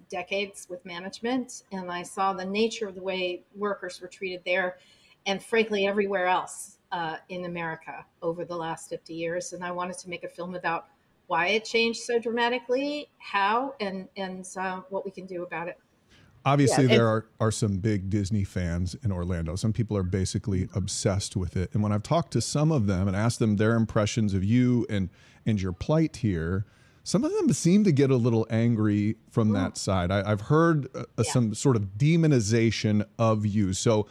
decades 0.09 0.67
with 0.69 0.85
management. 0.85 1.63
And 1.73 1.91
I 1.91 2.03
saw 2.03 2.31
the 2.33 2.45
nature 2.45 2.87
of 2.87 2.95
the 2.95 3.03
way 3.03 3.43
workers 3.55 3.99
were 4.01 4.07
treated 4.07 4.41
there 4.45 4.77
and, 5.25 5.43
frankly, 5.43 5.85
everywhere 5.85 6.27
else 6.27 6.77
uh, 6.93 7.17
in 7.27 7.45
America 7.45 8.05
over 8.21 8.45
the 8.45 8.55
last 8.55 8.89
50 8.89 9.13
years. 9.13 9.51
And 9.51 9.63
I 9.63 9.71
wanted 9.71 9.97
to 9.99 10.09
make 10.09 10.23
a 10.23 10.29
film 10.29 10.55
about 10.55 10.87
why 11.33 11.47
it 11.47 11.65
changed 11.65 12.01
so 12.01 12.19
dramatically, 12.19 13.09
how, 13.17 13.73
and 13.79 14.07
and 14.15 14.47
uh, 14.55 14.81
what 14.89 15.03
we 15.03 15.09
can 15.09 15.25
do 15.25 15.41
about 15.41 15.67
it. 15.67 15.79
Obviously, 16.45 16.83
yeah, 16.83 16.97
there 16.97 17.07
are, 17.07 17.25
are 17.39 17.51
some 17.51 17.77
big 17.77 18.11
Disney 18.11 18.43
fans 18.43 18.95
in 19.03 19.11
Orlando. 19.11 19.55
Some 19.55 19.73
people 19.73 19.97
are 19.97 20.03
basically 20.03 20.69
obsessed 20.75 21.35
with 21.35 21.57
it. 21.57 21.73
And 21.73 21.81
when 21.81 21.91
I've 21.91 22.03
talked 22.03 22.33
to 22.33 22.41
some 22.41 22.71
of 22.71 22.85
them 22.85 23.07
and 23.07 23.17
asked 23.17 23.39
them 23.39 23.55
their 23.55 23.73
impressions 23.73 24.35
of 24.35 24.43
you 24.43 24.85
and 24.91 25.09
and 25.43 25.59
your 25.59 25.71
plight 25.73 26.17
here, 26.17 26.67
some 27.03 27.23
of 27.23 27.33
them 27.33 27.51
seem 27.51 27.83
to 27.85 27.91
get 27.91 28.11
a 28.11 28.15
little 28.15 28.45
angry 28.51 29.15
from 29.31 29.49
mm. 29.49 29.53
that 29.53 29.75
side. 29.75 30.11
I, 30.11 30.29
have 30.29 30.41
heard 30.41 30.87
uh, 30.95 31.05
yeah. 31.17 31.23
some 31.23 31.55
sort 31.55 31.77
of 31.77 31.97
demonization 31.97 33.07
of 33.17 33.43
you. 33.43 33.73
So, 33.73 34.05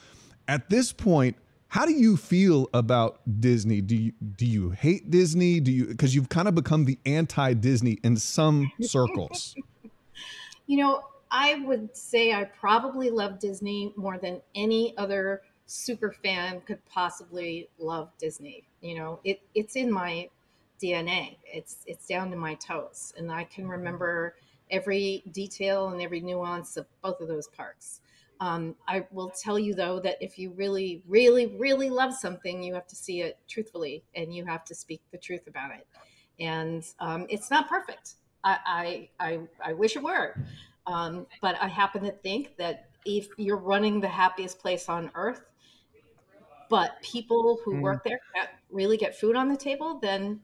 at 0.49 0.71
this 0.71 0.93
point, 0.93 1.37
how 1.73 1.87
do 1.87 1.93
you 1.95 2.19
feel 2.19 2.69
about 2.75 3.23
Disney? 3.41 3.81
Do 3.81 3.97
you 3.97 4.12
do 4.37 4.45
you 4.45 4.71
hate 4.73 5.11
Disney? 5.11 5.59
Do 5.59 5.73
you 5.73 5.87
because 5.87 6.14
you've 6.14 6.29
kind 6.29 6.47
of 6.47 6.55
become 6.55 6.85
the 6.85 6.99
anti-Disney 7.07 7.99
in 8.05 8.19
some 8.19 8.71
circles? 8.83 9.55
you 10.67 10.76
know, 10.76 11.00
I 11.31 11.55
would 11.64 11.97
say 11.97 12.35
I 12.35 12.45
probably 12.45 13.09
love 13.09 13.38
Disney 13.38 13.95
more 13.97 14.19
than 14.19 14.43
any 14.55 14.95
other 14.99 15.41
super 15.64 16.12
fan 16.12 16.61
could 16.61 16.85
possibly 16.85 17.71
love 17.79 18.11
Disney. 18.19 18.64
You 18.83 18.97
know, 18.97 19.21
it 19.25 19.41
it's 19.55 19.75
in 19.75 19.91
my 19.91 20.29
DNA. 20.79 21.37
It's 21.47 21.79
it's 21.87 22.07
down 22.07 22.31
to 22.33 22.37
my 22.37 22.52
toes, 22.57 23.14
and 23.17 23.33
I 23.33 23.45
can 23.45 23.67
remember 23.67 24.35
every 24.71 25.23
detail 25.33 25.88
and 25.88 26.02
every 26.02 26.21
nuance 26.21 26.76
of 26.76 26.85
both 27.00 27.23
of 27.23 27.29
those 27.29 27.49
parks. 27.49 28.02
Um, 28.41 28.75
I 28.89 29.07
will 29.12 29.31
tell 29.31 29.59
you 29.59 29.75
though 29.75 30.01
that 30.01 30.17
if 30.21 30.39
you 30.39 30.51
really, 30.51 31.03
really, 31.07 31.47
really 31.59 31.91
love 31.91 32.12
something, 32.12 32.62
you 32.62 32.75
have 32.75 32.87
to 32.89 32.97
see 32.97 33.21
it 33.21 33.39
truthfully 33.49 34.05
and 34.17 34.35
you 34.35 34.45
have 34.45 34.65
to 34.65 34.75
speak 34.75 35.01
the 35.12 35.19
truth 35.19 35.47
about 35.47 35.71
it. 35.73 35.87
And 36.41 36.85
um, 36.99 37.27
it's 37.29 37.51
not 37.51 37.69
perfect. 37.69 38.15
I, 38.43 38.59
I, 38.67 39.09
I, 39.21 39.41
I 39.65 39.73
wish 39.75 39.97
it 39.97 40.03
were. 40.03 40.35
Um, 40.87 41.27
but 41.41 41.57
I 41.61 41.69
happen 41.69 42.03
to 42.03 42.11
think 42.11 42.57
that 42.57 42.89
if 43.05 43.29
you're 43.37 43.57
running 43.57 44.01
the 44.01 44.09
happiest 44.09 44.59
place 44.59 44.89
on 44.89 45.11
earth, 45.15 45.43
but 46.69 47.01
people 47.03 47.61
who 47.65 47.75
mm. 47.75 47.81
work 47.83 48.03
there 48.03 48.21
can't 48.35 48.51
really 48.71 48.97
get 48.97 49.19
food 49.19 49.37
on 49.37 49.49
the 49.49 49.57
table, 49.57 49.99
then 50.01 50.41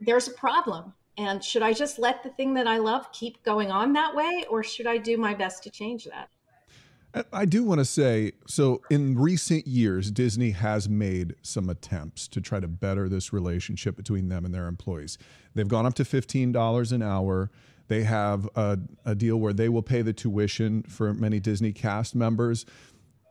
there's 0.00 0.28
a 0.28 0.32
problem. 0.32 0.92
And 1.18 1.42
should 1.42 1.62
I 1.62 1.72
just 1.72 1.98
let 1.98 2.22
the 2.22 2.30
thing 2.30 2.52
that 2.54 2.66
I 2.66 2.78
love 2.78 3.10
keep 3.12 3.42
going 3.42 3.70
on 3.70 3.92
that 3.94 4.14
way, 4.14 4.44
or 4.50 4.62
should 4.62 4.86
I 4.86 4.98
do 4.98 5.16
my 5.16 5.34
best 5.34 5.62
to 5.62 5.70
change 5.70 6.04
that? 6.04 6.28
I 7.32 7.44
do 7.46 7.64
want 7.64 7.78
to 7.78 7.84
say 7.84 8.32
so 8.46 8.82
in 8.90 9.18
recent 9.18 9.66
years, 9.66 10.10
Disney 10.10 10.50
has 10.50 10.88
made 10.88 11.34
some 11.42 11.70
attempts 11.70 12.28
to 12.28 12.40
try 12.40 12.60
to 12.60 12.68
better 12.68 13.08
this 13.08 13.32
relationship 13.32 13.96
between 13.96 14.28
them 14.28 14.44
and 14.44 14.52
their 14.52 14.66
employees. 14.66 15.16
They've 15.54 15.68
gone 15.68 15.86
up 15.86 15.94
to 15.94 16.04
$15 16.04 16.92
an 16.92 17.02
hour. 17.02 17.50
They 17.88 18.02
have 18.02 18.48
a, 18.54 18.78
a 19.04 19.14
deal 19.14 19.38
where 19.38 19.52
they 19.52 19.68
will 19.68 19.82
pay 19.82 20.02
the 20.02 20.12
tuition 20.12 20.82
for 20.82 21.14
many 21.14 21.40
Disney 21.40 21.72
cast 21.72 22.14
members. 22.14 22.66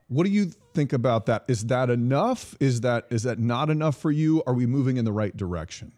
What 0.07 0.23
do 0.23 0.31
you 0.31 0.51
think 0.73 0.93
about 0.93 1.25
that? 1.27 1.45
Is 1.47 1.65
that 1.65 1.89
enough? 1.89 2.55
Is 2.59 2.81
that 2.81 3.07
is 3.09 3.23
that 3.23 3.39
not 3.39 3.69
enough 3.69 3.97
for 3.97 4.11
you? 4.11 4.43
Are 4.47 4.53
we 4.53 4.65
moving 4.65 4.97
in 4.97 5.05
the 5.05 5.11
right 5.11 5.35
direction? 5.35 5.91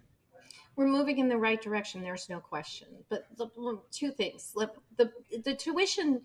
We're 0.76 0.88
moving 0.88 1.20
in 1.20 1.28
the 1.28 1.38
right 1.38 1.62
direction. 1.62 2.02
There's 2.02 2.30
no 2.30 2.40
question. 2.40 2.88
But 3.10 3.28
the, 3.36 3.50
two 3.92 4.12
things: 4.12 4.54
the, 4.56 4.72
the 4.98 5.12
the 5.44 5.56
tuition 5.56 6.22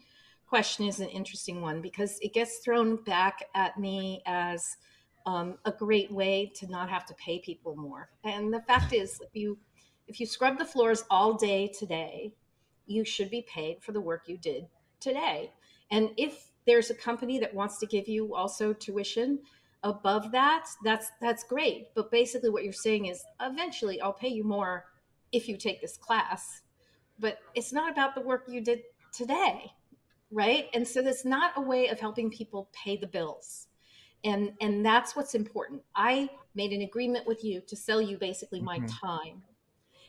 question 0.53 0.87
is 0.87 1.01
an 1.01 1.09
interesting 1.09 1.63
one 1.63 1.81
because 1.81 2.19
it 2.21 2.35
gets 2.35 2.59
thrown 2.59 3.03
back 3.05 3.43
at 3.55 3.79
me 3.81 4.21
as 4.27 4.77
um, 5.25 5.57
a 5.65 5.73
great 5.73 6.13
way 6.13 6.53
to 6.55 6.67
not 6.67 6.91
have 6.91 7.07
to 7.07 7.15
pay 7.15 7.39
people 7.39 7.75
more. 7.75 8.11
And 8.23 8.53
the 8.53 8.61
fact 8.61 8.93
is, 8.93 9.19
if 9.23 9.31
you 9.33 9.57
if 10.09 10.21
you 10.21 10.27
scrub 10.27 10.59
the 10.59 10.67
floors 10.67 11.05
all 11.09 11.33
day 11.33 11.69
today, 11.69 12.35
you 12.85 13.03
should 13.03 13.31
be 13.31 13.47
paid 13.49 13.79
for 13.81 13.93
the 13.93 14.01
work 14.03 14.25
you 14.27 14.37
did 14.37 14.67
today. 15.01 15.51
And 15.91 16.11
if 16.19 16.49
there's 16.67 16.91
a 16.91 16.95
company 16.95 17.39
that 17.39 17.55
wants 17.55 17.79
to 17.79 17.87
give 17.87 18.07
you 18.07 18.35
also 18.35 18.75
tuition 18.75 19.39
above 19.83 20.33
that, 20.33 20.67
that's 20.85 21.13
that's 21.23 21.45
great. 21.45 21.95
But 21.95 22.11
basically, 22.11 22.51
what 22.51 22.63
you're 22.63 22.75
saying 22.75 23.07
is, 23.07 23.25
eventually, 23.41 24.03
I'll 24.03 24.13
pay 24.13 24.29
you 24.29 24.45
more 24.45 24.85
if 25.33 25.49
you 25.49 25.57
take 25.57 25.81
this 25.81 25.97
class. 25.97 26.61
But 27.19 27.39
it's 27.55 27.73
not 27.73 27.91
about 27.91 28.15
the 28.15 28.21
work 28.21 28.45
you 28.49 28.61
did 28.61 28.83
today 29.15 29.73
right? 30.33 30.69
And 30.75 30.89
so 30.89 31.03
that's 31.03 31.25
not 31.25 31.53
a 31.57 31.61
way 31.61 31.89
of 31.89 32.01
helping 32.01 32.31
people 32.31 32.71
pay 32.73 32.97
the 32.97 33.07
bills. 33.07 33.69
And 34.25 34.53
and 34.61 34.85
that's 34.85 35.15
what's 35.15 35.35
important. 35.35 35.83
I 35.95 36.31
made 36.55 36.73
an 36.73 36.83
agreement 36.83 37.27
with 37.27 37.45
you 37.45 37.61
to 37.67 37.77
sell 37.77 38.01
you 38.01 38.17
basically 38.17 38.61
my 38.61 38.79
mm-hmm. 38.79 39.07
time. 39.07 39.43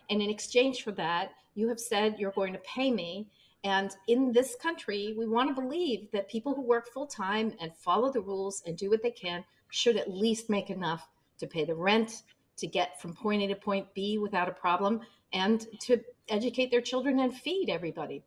And 0.09 0.21
in 0.21 0.29
exchange 0.29 0.83
for 0.83 0.91
that 0.93 1.31
you 1.55 1.67
have 1.69 1.79
said 1.79 2.15
you're 2.17 2.31
going 2.31 2.53
to 2.53 2.59
pay 2.59 2.91
me. 2.91 3.27
And 3.63 3.91
in 4.07 4.31
this 4.31 4.55
country 4.55 5.15
we 5.17 5.27
want 5.27 5.53
to 5.53 5.61
believe 5.61 6.09
that 6.11 6.29
people 6.29 6.55
who 6.55 6.61
work 6.61 6.91
full 6.93 7.07
time 7.07 7.53
and 7.59 7.75
follow 7.75 8.11
the 8.11 8.21
rules 8.21 8.61
and 8.65 8.77
do 8.77 8.89
what 8.89 9.03
they 9.03 9.11
can 9.11 9.43
should 9.69 9.97
at 9.97 10.11
least 10.11 10.49
make 10.49 10.69
enough 10.69 11.09
to 11.39 11.47
pay 11.47 11.65
the 11.65 11.75
rent 11.75 12.23
to 12.57 12.67
get 12.67 13.01
from 13.01 13.13
point 13.13 13.41
a 13.41 13.47
to 13.47 13.55
point 13.55 13.91
b 13.95 14.19
without 14.19 14.47
a 14.47 14.51
problem 14.51 15.01
and 15.33 15.65
to 15.79 15.99
educate 16.29 16.69
their 16.69 16.81
children 16.81 17.19
and 17.19 17.35
feed 17.35 17.69
everybody. 17.69 18.23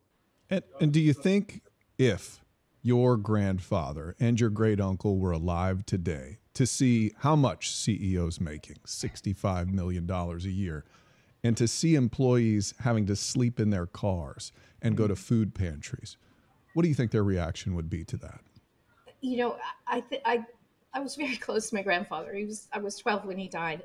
And, 0.50 0.62
and 0.80 0.92
do 0.92 1.00
you 1.00 1.12
think 1.12 1.62
if 1.98 2.40
your 2.82 3.16
grandfather 3.16 4.14
and 4.20 4.40
your 4.40 4.50
great 4.50 4.80
uncle 4.80 5.18
were 5.18 5.32
alive 5.32 5.84
today 5.86 6.38
to 6.54 6.66
see 6.66 7.12
how 7.18 7.36
much 7.36 7.70
CEOs 7.70 8.40
making 8.40 8.76
$65 8.86 9.70
million 9.70 10.08
a 10.10 10.36
year 10.48 10.84
and 11.42 11.56
to 11.56 11.68
see 11.68 11.94
employees 11.94 12.74
having 12.80 13.06
to 13.06 13.16
sleep 13.16 13.61
in 13.61 13.70
their 13.70 13.87
cars 13.87 14.52
and 14.80 14.96
go 14.96 15.06
to 15.06 15.16
food 15.16 15.54
pantries. 15.54 16.16
What 16.74 16.82
do 16.82 16.88
you 16.88 16.94
think 16.94 17.11
their 17.11 17.24
reaction 17.24 17.74
would 17.74 17.90
be 17.90 18.04
to 18.04 18.16
that? 18.18 18.40
You 19.20 19.38
know, 19.38 19.56
I 19.87 20.00
th- 20.00 20.22
I 20.24 20.44
I 20.92 21.00
was 21.00 21.16
very 21.16 21.37
close 21.46 21.68
to 21.70 21.74
my 21.74 21.82
grandfather. 21.82 22.35
He 22.35 22.44
was 22.44 22.68
I 22.72 22.78
was 22.78 22.96
12 22.96 23.24
when 23.24 23.38
he 23.38 23.48
died. 23.48 23.82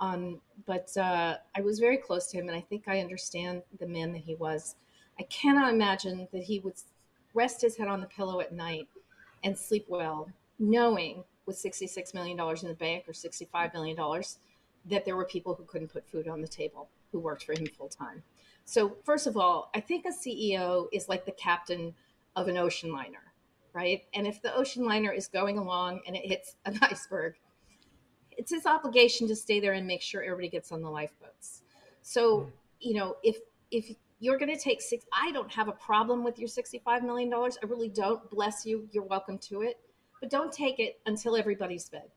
Um, 0.00 0.40
but 0.66 0.96
uh, 0.96 1.36
I 1.54 1.60
was 1.60 1.78
very 1.78 1.98
close 1.98 2.28
to 2.28 2.38
him, 2.38 2.48
and 2.48 2.56
I 2.56 2.62
think 2.62 2.84
I 2.86 3.00
understand 3.00 3.62
the 3.78 3.86
man 3.86 4.12
that 4.12 4.22
he 4.22 4.34
was. 4.34 4.76
I 5.18 5.24
cannot 5.24 5.72
imagine 5.74 6.26
that 6.32 6.42
he 6.42 6.60
would 6.60 6.78
rest 7.34 7.62
his 7.62 7.76
head 7.76 7.88
on 7.88 8.00
the 8.00 8.06
pillow 8.06 8.40
at 8.40 8.52
night 8.52 8.88
and 9.44 9.56
sleep 9.56 9.86
well, 9.88 10.28
knowing 10.58 11.24
with 11.46 11.62
$66 11.62 12.14
million 12.14 12.38
in 12.38 12.68
the 12.68 12.74
bank 12.74 13.04
or 13.08 13.12
$65 13.12 13.74
million 13.74 13.96
that 14.86 15.04
there 15.04 15.16
were 15.16 15.24
people 15.24 15.54
who 15.54 15.64
couldn't 15.64 15.92
put 15.92 16.08
food 16.08 16.28
on 16.28 16.40
the 16.40 16.48
table 16.48 16.88
who 17.12 17.18
worked 17.18 17.44
for 17.44 17.52
him 17.52 17.66
full 17.66 17.88
time. 17.88 18.22
So, 18.64 18.96
first 19.04 19.26
of 19.26 19.36
all, 19.36 19.70
I 19.74 19.80
think 19.80 20.04
a 20.04 20.10
CEO 20.10 20.86
is 20.92 21.08
like 21.08 21.24
the 21.24 21.32
captain 21.32 21.94
of 22.36 22.48
an 22.48 22.56
ocean 22.56 22.92
liner, 22.92 23.32
right? 23.72 24.02
And 24.14 24.26
if 24.26 24.40
the 24.40 24.54
ocean 24.54 24.84
liner 24.84 25.10
is 25.10 25.26
going 25.26 25.58
along 25.58 26.02
and 26.06 26.14
it 26.14 26.24
hits 26.24 26.56
an 26.64 26.78
iceberg, 26.82 27.34
it's 28.30 28.52
his 28.52 28.66
obligation 28.66 29.26
to 29.28 29.36
stay 29.36 29.60
there 29.60 29.72
and 29.72 29.86
make 29.86 30.02
sure 30.02 30.22
everybody 30.22 30.48
gets 30.48 30.72
on 30.72 30.82
the 30.82 30.90
lifeboats. 30.90 31.62
So, 32.02 32.40
hmm. 32.40 32.50
you 32.80 32.94
know, 32.94 33.16
if 33.22 33.38
if 33.70 33.94
you're 34.20 34.38
going 34.38 34.54
to 34.54 34.62
take 34.62 34.80
six. 34.80 35.04
I 35.12 35.32
don't 35.32 35.50
have 35.50 35.68
a 35.68 35.72
problem 35.72 36.22
with 36.22 36.38
your 36.38 36.48
$65 36.48 37.02
million. 37.02 37.32
I 37.32 37.66
really 37.66 37.88
don't. 37.88 38.28
Bless 38.30 38.66
you. 38.66 38.86
You're 38.92 39.04
welcome 39.04 39.38
to 39.38 39.62
it. 39.62 39.78
But 40.20 40.30
don't 40.30 40.52
take 40.52 40.78
it 40.78 41.00
until 41.06 41.36
everybody's 41.36 41.88
fed. 41.88 42.10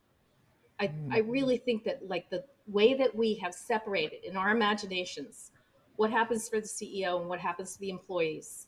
I, 0.80 0.92
I 1.12 1.22
mm. 1.22 1.32
really 1.32 1.58
think 1.58 1.86
that, 1.86 2.08
like, 2.08 2.30
the 2.30 2.44
way 2.68 2.94
that 2.96 3.16
we 3.16 3.36
have 3.36 3.54
separated 3.54 4.26
in 4.26 4.36
our 4.36 4.52
imaginations 4.52 5.52
what 5.96 6.12
happens 6.12 6.50
for 6.50 6.60
the 6.60 6.68
CEO 6.68 7.20
and 7.20 7.30
what 7.30 7.40
happens 7.40 7.74
to 7.74 7.80
the 7.80 7.90
employees 7.90 8.68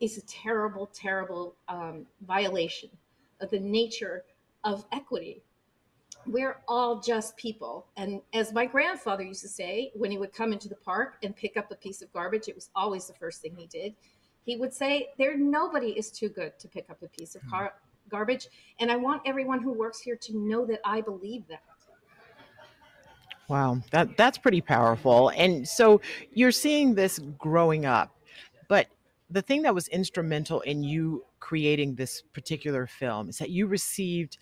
is 0.00 0.18
a 0.18 0.22
terrible, 0.22 0.86
terrible 0.92 1.54
um, 1.68 2.06
violation 2.26 2.90
of 3.40 3.50
the 3.50 3.58
nature 3.58 4.24
of 4.64 4.84
equity 4.92 5.42
we're 6.26 6.58
all 6.68 7.00
just 7.00 7.36
people. 7.36 7.86
And 7.96 8.20
as 8.34 8.52
my 8.52 8.66
grandfather 8.66 9.22
used 9.22 9.42
to 9.42 9.48
say, 9.48 9.90
when 9.94 10.10
he 10.10 10.18
would 10.18 10.32
come 10.32 10.52
into 10.52 10.68
the 10.68 10.76
park 10.76 11.16
and 11.22 11.34
pick 11.34 11.56
up 11.56 11.70
a 11.70 11.74
piece 11.74 12.02
of 12.02 12.12
garbage, 12.12 12.48
it 12.48 12.54
was 12.54 12.70
always 12.74 13.06
the 13.06 13.14
first 13.14 13.40
thing 13.40 13.54
he 13.56 13.66
did. 13.66 13.94
He 14.44 14.56
would 14.56 14.72
say, 14.72 15.10
"There, 15.18 15.36
nobody 15.36 15.90
is 15.90 16.10
too 16.10 16.28
good 16.28 16.58
to 16.58 16.68
pick 16.68 16.88
up 16.90 17.02
a 17.02 17.08
piece 17.08 17.34
of 17.34 17.42
car- 17.48 17.74
garbage." 18.08 18.48
And 18.80 18.90
I 18.90 18.96
want 18.96 19.22
everyone 19.26 19.62
who 19.62 19.72
works 19.72 20.00
here 20.00 20.16
to 20.16 20.36
know 20.36 20.64
that 20.66 20.80
I 20.84 21.00
believe 21.00 21.46
that. 21.48 21.62
Wow, 23.48 23.78
that 23.92 24.16
that's 24.16 24.36
pretty 24.36 24.60
powerful. 24.60 25.30
And 25.30 25.66
so 25.66 26.00
you're 26.32 26.52
seeing 26.52 26.94
this 26.94 27.18
growing 27.38 27.86
up, 27.86 28.14
but 28.68 28.88
the 29.30 29.42
thing 29.42 29.62
that 29.62 29.74
was 29.74 29.88
instrumental 29.88 30.60
in 30.62 30.82
you 30.82 31.24
creating 31.40 31.94
this 31.94 32.22
particular 32.32 32.86
film 32.86 33.28
is 33.28 33.38
that 33.38 33.50
you 33.50 33.66
received 33.66 34.38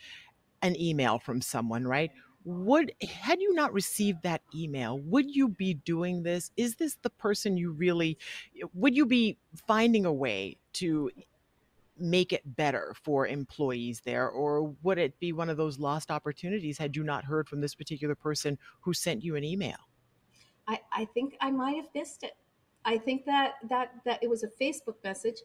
an 0.63 0.81
email 0.81 1.19
from 1.19 1.41
someone, 1.41 1.87
right? 1.87 2.11
Would 2.45 2.93
had 3.03 3.41
you 3.41 3.55
not 3.55 3.73
received 3.73 4.23
that 4.23 4.43
email, 4.55 4.99
would 5.01 5.35
you 5.35 5.49
be 5.49 5.75
doing 5.75 6.23
this? 6.23 6.53
Is 6.57 6.77
this 6.77 6.97
the 7.03 7.11
person 7.11 7.57
you 7.57 7.73
really 7.73 8.19
would 8.73 8.97
you 8.97 9.05
be 9.07 9.39
finding 9.67 10.07
a 10.07 10.13
way 10.13 10.59
to 10.75 11.11
make 11.99 12.33
it 12.33 12.43
better 12.57 12.95
for 13.03 13.27
employees 13.27 14.03
there 14.05 14.29
or 14.29 14.75
would 14.83 14.99
it 14.99 15.19
be 15.19 15.33
one 15.33 15.49
of 15.49 15.57
those 15.57 15.79
lost 15.79 16.11
opportunities 16.11 16.77
had 16.77 16.95
you 16.95 17.03
not 17.03 17.25
heard 17.25 17.49
from 17.49 17.63
this 17.63 17.75
particular 17.75 18.15
person 18.15 18.59
who 18.81 18.93
sent 18.93 19.25
you 19.25 19.35
an 19.35 19.43
email? 19.43 19.79
I, 20.69 20.81
I 20.93 21.05
think 21.07 21.37
I 21.41 21.51
might 21.51 21.77
have 21.77 21.89
missed 21.95 22.23
it. 22.23 22.37
I 22.85 22.99
think 22.99 23.25
that 23.27 23.55
that 23.69 23.93
that 24.05 24.23
it 24.23 24.31
was 24.31 24.45
a 24.45 24.49
Facebook 24.49 24.97
message, 25.03 25.43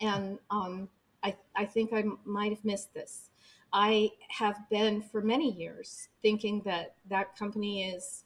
and 0.00 0.38
um, 0.50 0.88
I 1.22 1.36
I 1.56 1.64
think 1.64 1.92
I 1.92 2.04
might 2.24 2.50
have 2.50 2.64
missed 2.64 2.94
this. 2.94 3.30
I 3.74 4.12
have 4.28 4.56
been 4.70 5.02
for 5.02 5.20
many 5.20 5.50
years 5.50 6.08
thinking 6.22 6.62
that 6.64 6.94
that 7.10 7.36
company 7.36 7.90
is 7.90 8.22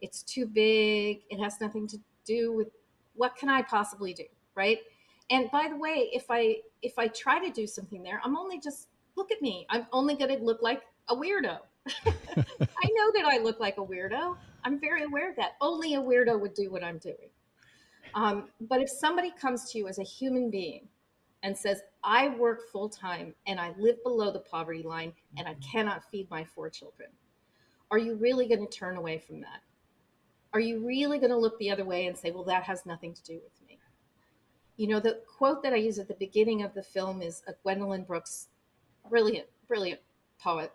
it's 0.00 0.22
too 0.22 0.46
big, 0.46 1.20
it 1.28 1.38
has 1.38 1.60
nothing 1.60 1.86
to 1.88 1.98
do 2.24 2.54
with 2.54 2.68
what 3.14 3.36
can 3.36 3.50
I 3.50 3.60
possibly 3.60 4.14
do, 4.14 4.24
right? 4.54 4.78
And 5.28 5.50
by 5.50 5.68
the 5.68 5.76
way, 5.76 6.08
if 6.12 6.24
I 6.30 6.56
if 6.80 6.98
I 6.98 7.08
try 7.08 7.38
to 7.38 7.50
do 7.50 7.66
something 7.66 8.02
there, 8.02 8.20
I'm 8.24 8.34
only 8.34 8.58
just 8.58 8.88
look 9.14 9.30
at 9.30 9.42
me. 9.42 9.66
I'm 9.68 9.86
only 9.92 10.14
going 10.14 10.34
to 10.34 10.42
look 10.42 10.62
like 10.62 10.82
a 11.08 11.14
weirdo. 11.14 11.58
I 12.06 12.88
know 12.94 13.12
that 13.14 13.24
I 13.26 13.38
look 13.42 13.60
like 13.60 13.76
a 13.76 13.84
weirdo. 13.84 14.36
I'm 14.64 14.80
very 14.80 15.04
aware 15.04 15.28
of 15.28 15.36
that. 15.36 15.56
Only 15.60 15.96
a 15.96 16.00
weirdo 16.00 16.40
would 16.40 16.54
do 16.54 16.70
what 16.70 16.82
I'm 16.82 16.98
doing. 16.98 17.28
Um, 18.14 18.48
but 18.62 18.80
if 18.80 18.88
somebody 18.88 19.32
comes 19.38 19.70
to 19.72 19.78
you 19.78 19.88
as 19.88 19.98
a 19.98 20.02
human 20.02 20.50
being 20.50 20.88
and 21.42 21.56
says, 21.56 21.82
I 22.02 22.28
work 22.28 22.70
full 22.70 22.88
time 22.88 23.34
and 23.46 23.60
I 23.60 23.72
live 23.78 24.02
below 24.02 24.32
the 24.32 24.40
poverty 24.40 24.82
line 24.82 25.12
and 25.36 25.46
I 25.46 25.52
mm-hmm. 25.52 25.70
cannot 25.70 26.04
feed 26.10 26.30
my 26.30 26.44
four 26.44 26.68
children, 26.70 27.08
are 27.90 27.98
you 27.98 28.16
really 28.16 28.46
going 28.46 28.66
to 28.66 28.78
turn 28.78 28.96
away 28.96 29.18
from 29.18 29.40
that? 29.40 29.62
Are 30.52 30.60
you 30.60 30.84
really 30.84 31.18
going 31.18 31.30
to 31.30 31.36
look 31.36 31.58
the 31.58 31.70
other 31.70 31.84
way 31.84 32.06
and 32.06 32.16
say, 32.16 32.30
well, 32.30 32.44
that 32.44 32.62
has 32.64 32.86
nothing 32.86 33.14
to 33.14 33.22
do 33.22 33.34
with 33.34 33.52
me? 33.66 33.78
You 34.76 34.88
know, 34.88 35.00
the 35.00 35.20
quote 35.26 35.62
that 35.62 35.72
I 35.72 35.76
use 35.76 35.98
at 35.98 36.08
the 36.08 36.14
beginning 36.14 36.62
of 36.62 36.72
the 36.74 36.82
film 36.82 37.20
is 37.20 37.42
a 37.46 37.52
Gwendolyn 37.62 38.04
Brooks, 38.04 38.48
brilliant, 39.08 39.48
brilliant 39.66 40.00
poet. 40.40 40.72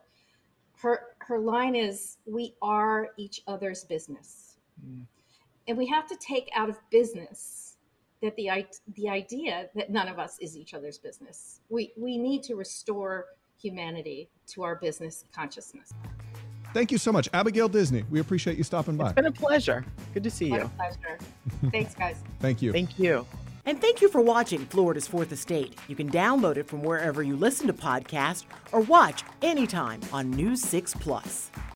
Her, 0.78 1.16
her 1.20 1.40
line 1.40 1.76
is, 1.76 2.18
We 2.26 2.56
are 2.62 3.10
each 3.18 3.42
other's 3.48 3.84
business. 3.86 4.50
Mm. 4.84 5.06
and 5.68 5.78
we 5.78 5.86
have 5.86 6.08
to 6.08 6.16
take 6.16 6.50
out 6.56 6.68
of 6.68 6.80
business 6.90 7.73
that 8.24 8.36
the 8.36 8.50
the 8.96 9.10
idea 9.10 9.70
that 9.76 9.92
none 9.92 10.08
of 10.08 10.18
us 10.18 10.38
is 10.40 10.58
each 10.58 10.74
other's 10.74 10.98
business. 10.98 11.60
We 11.70 11.92
we 11.98 12.18
need 12.18 12.42
to 12.44 12.56
restore 12.56 13.26
humanity 13.62 14.30
to 14.48 14.64
our 14.64 14.76
business 14.76 15.26
consciousness. 15.36 15.94
Thank 16.74 16.92
you 16.92 16.98
so 16.98 17.12
much, 17.12 17.30
Abigail 17.34 17.68
Disney. 17.70 18.04
We 18.10 18.20
appreciate 18.20 18.58
you 18.58 18.64
stopping 18.64 18.98
by. 18.98 19.06
It's 19.08 19.14
been 19.14 19.26
a 19.28 19.32
pleasure. 19.32 19.86
Good 20.16 20.24
to 20.24 20.32
see 20.32 20.50
What 20.50 20.62
you. 20.62 20.66
a 20.66 20.70
pleasure. 20.70 21.20
Thanks, 21.70 21.94
guys. 21.94 22.18
Thank 22.40 22.64
you. 22.64 22.72
Thank 22.72 22.98
you. 22.98 23.28
And 23.66 23.80
thank 23.80 24.02
you 24.02 24.10
for 24.10 24.20
watching 24.20 24.66
Florida's 24.66 25.08
Fourth 25.08 25.32
Estate. 25.32 25.78
You 25.88 25.96
can 25.96 26.10
download 26.12 26.58
it 26.58 26.68
from 26.68 26.82
wherever 26.84 27.24
you 27.24 27.38
listen 27.38 27.66
to 27.68 27.74
podcasts 27.74 28.44
or 28.74 28.82
watch 28.82 29.24
anytime 29.42 30.02
on 30.12 30.30
News 30.32 30.62
6 30.64 30.96
Plus. 30.96 31.50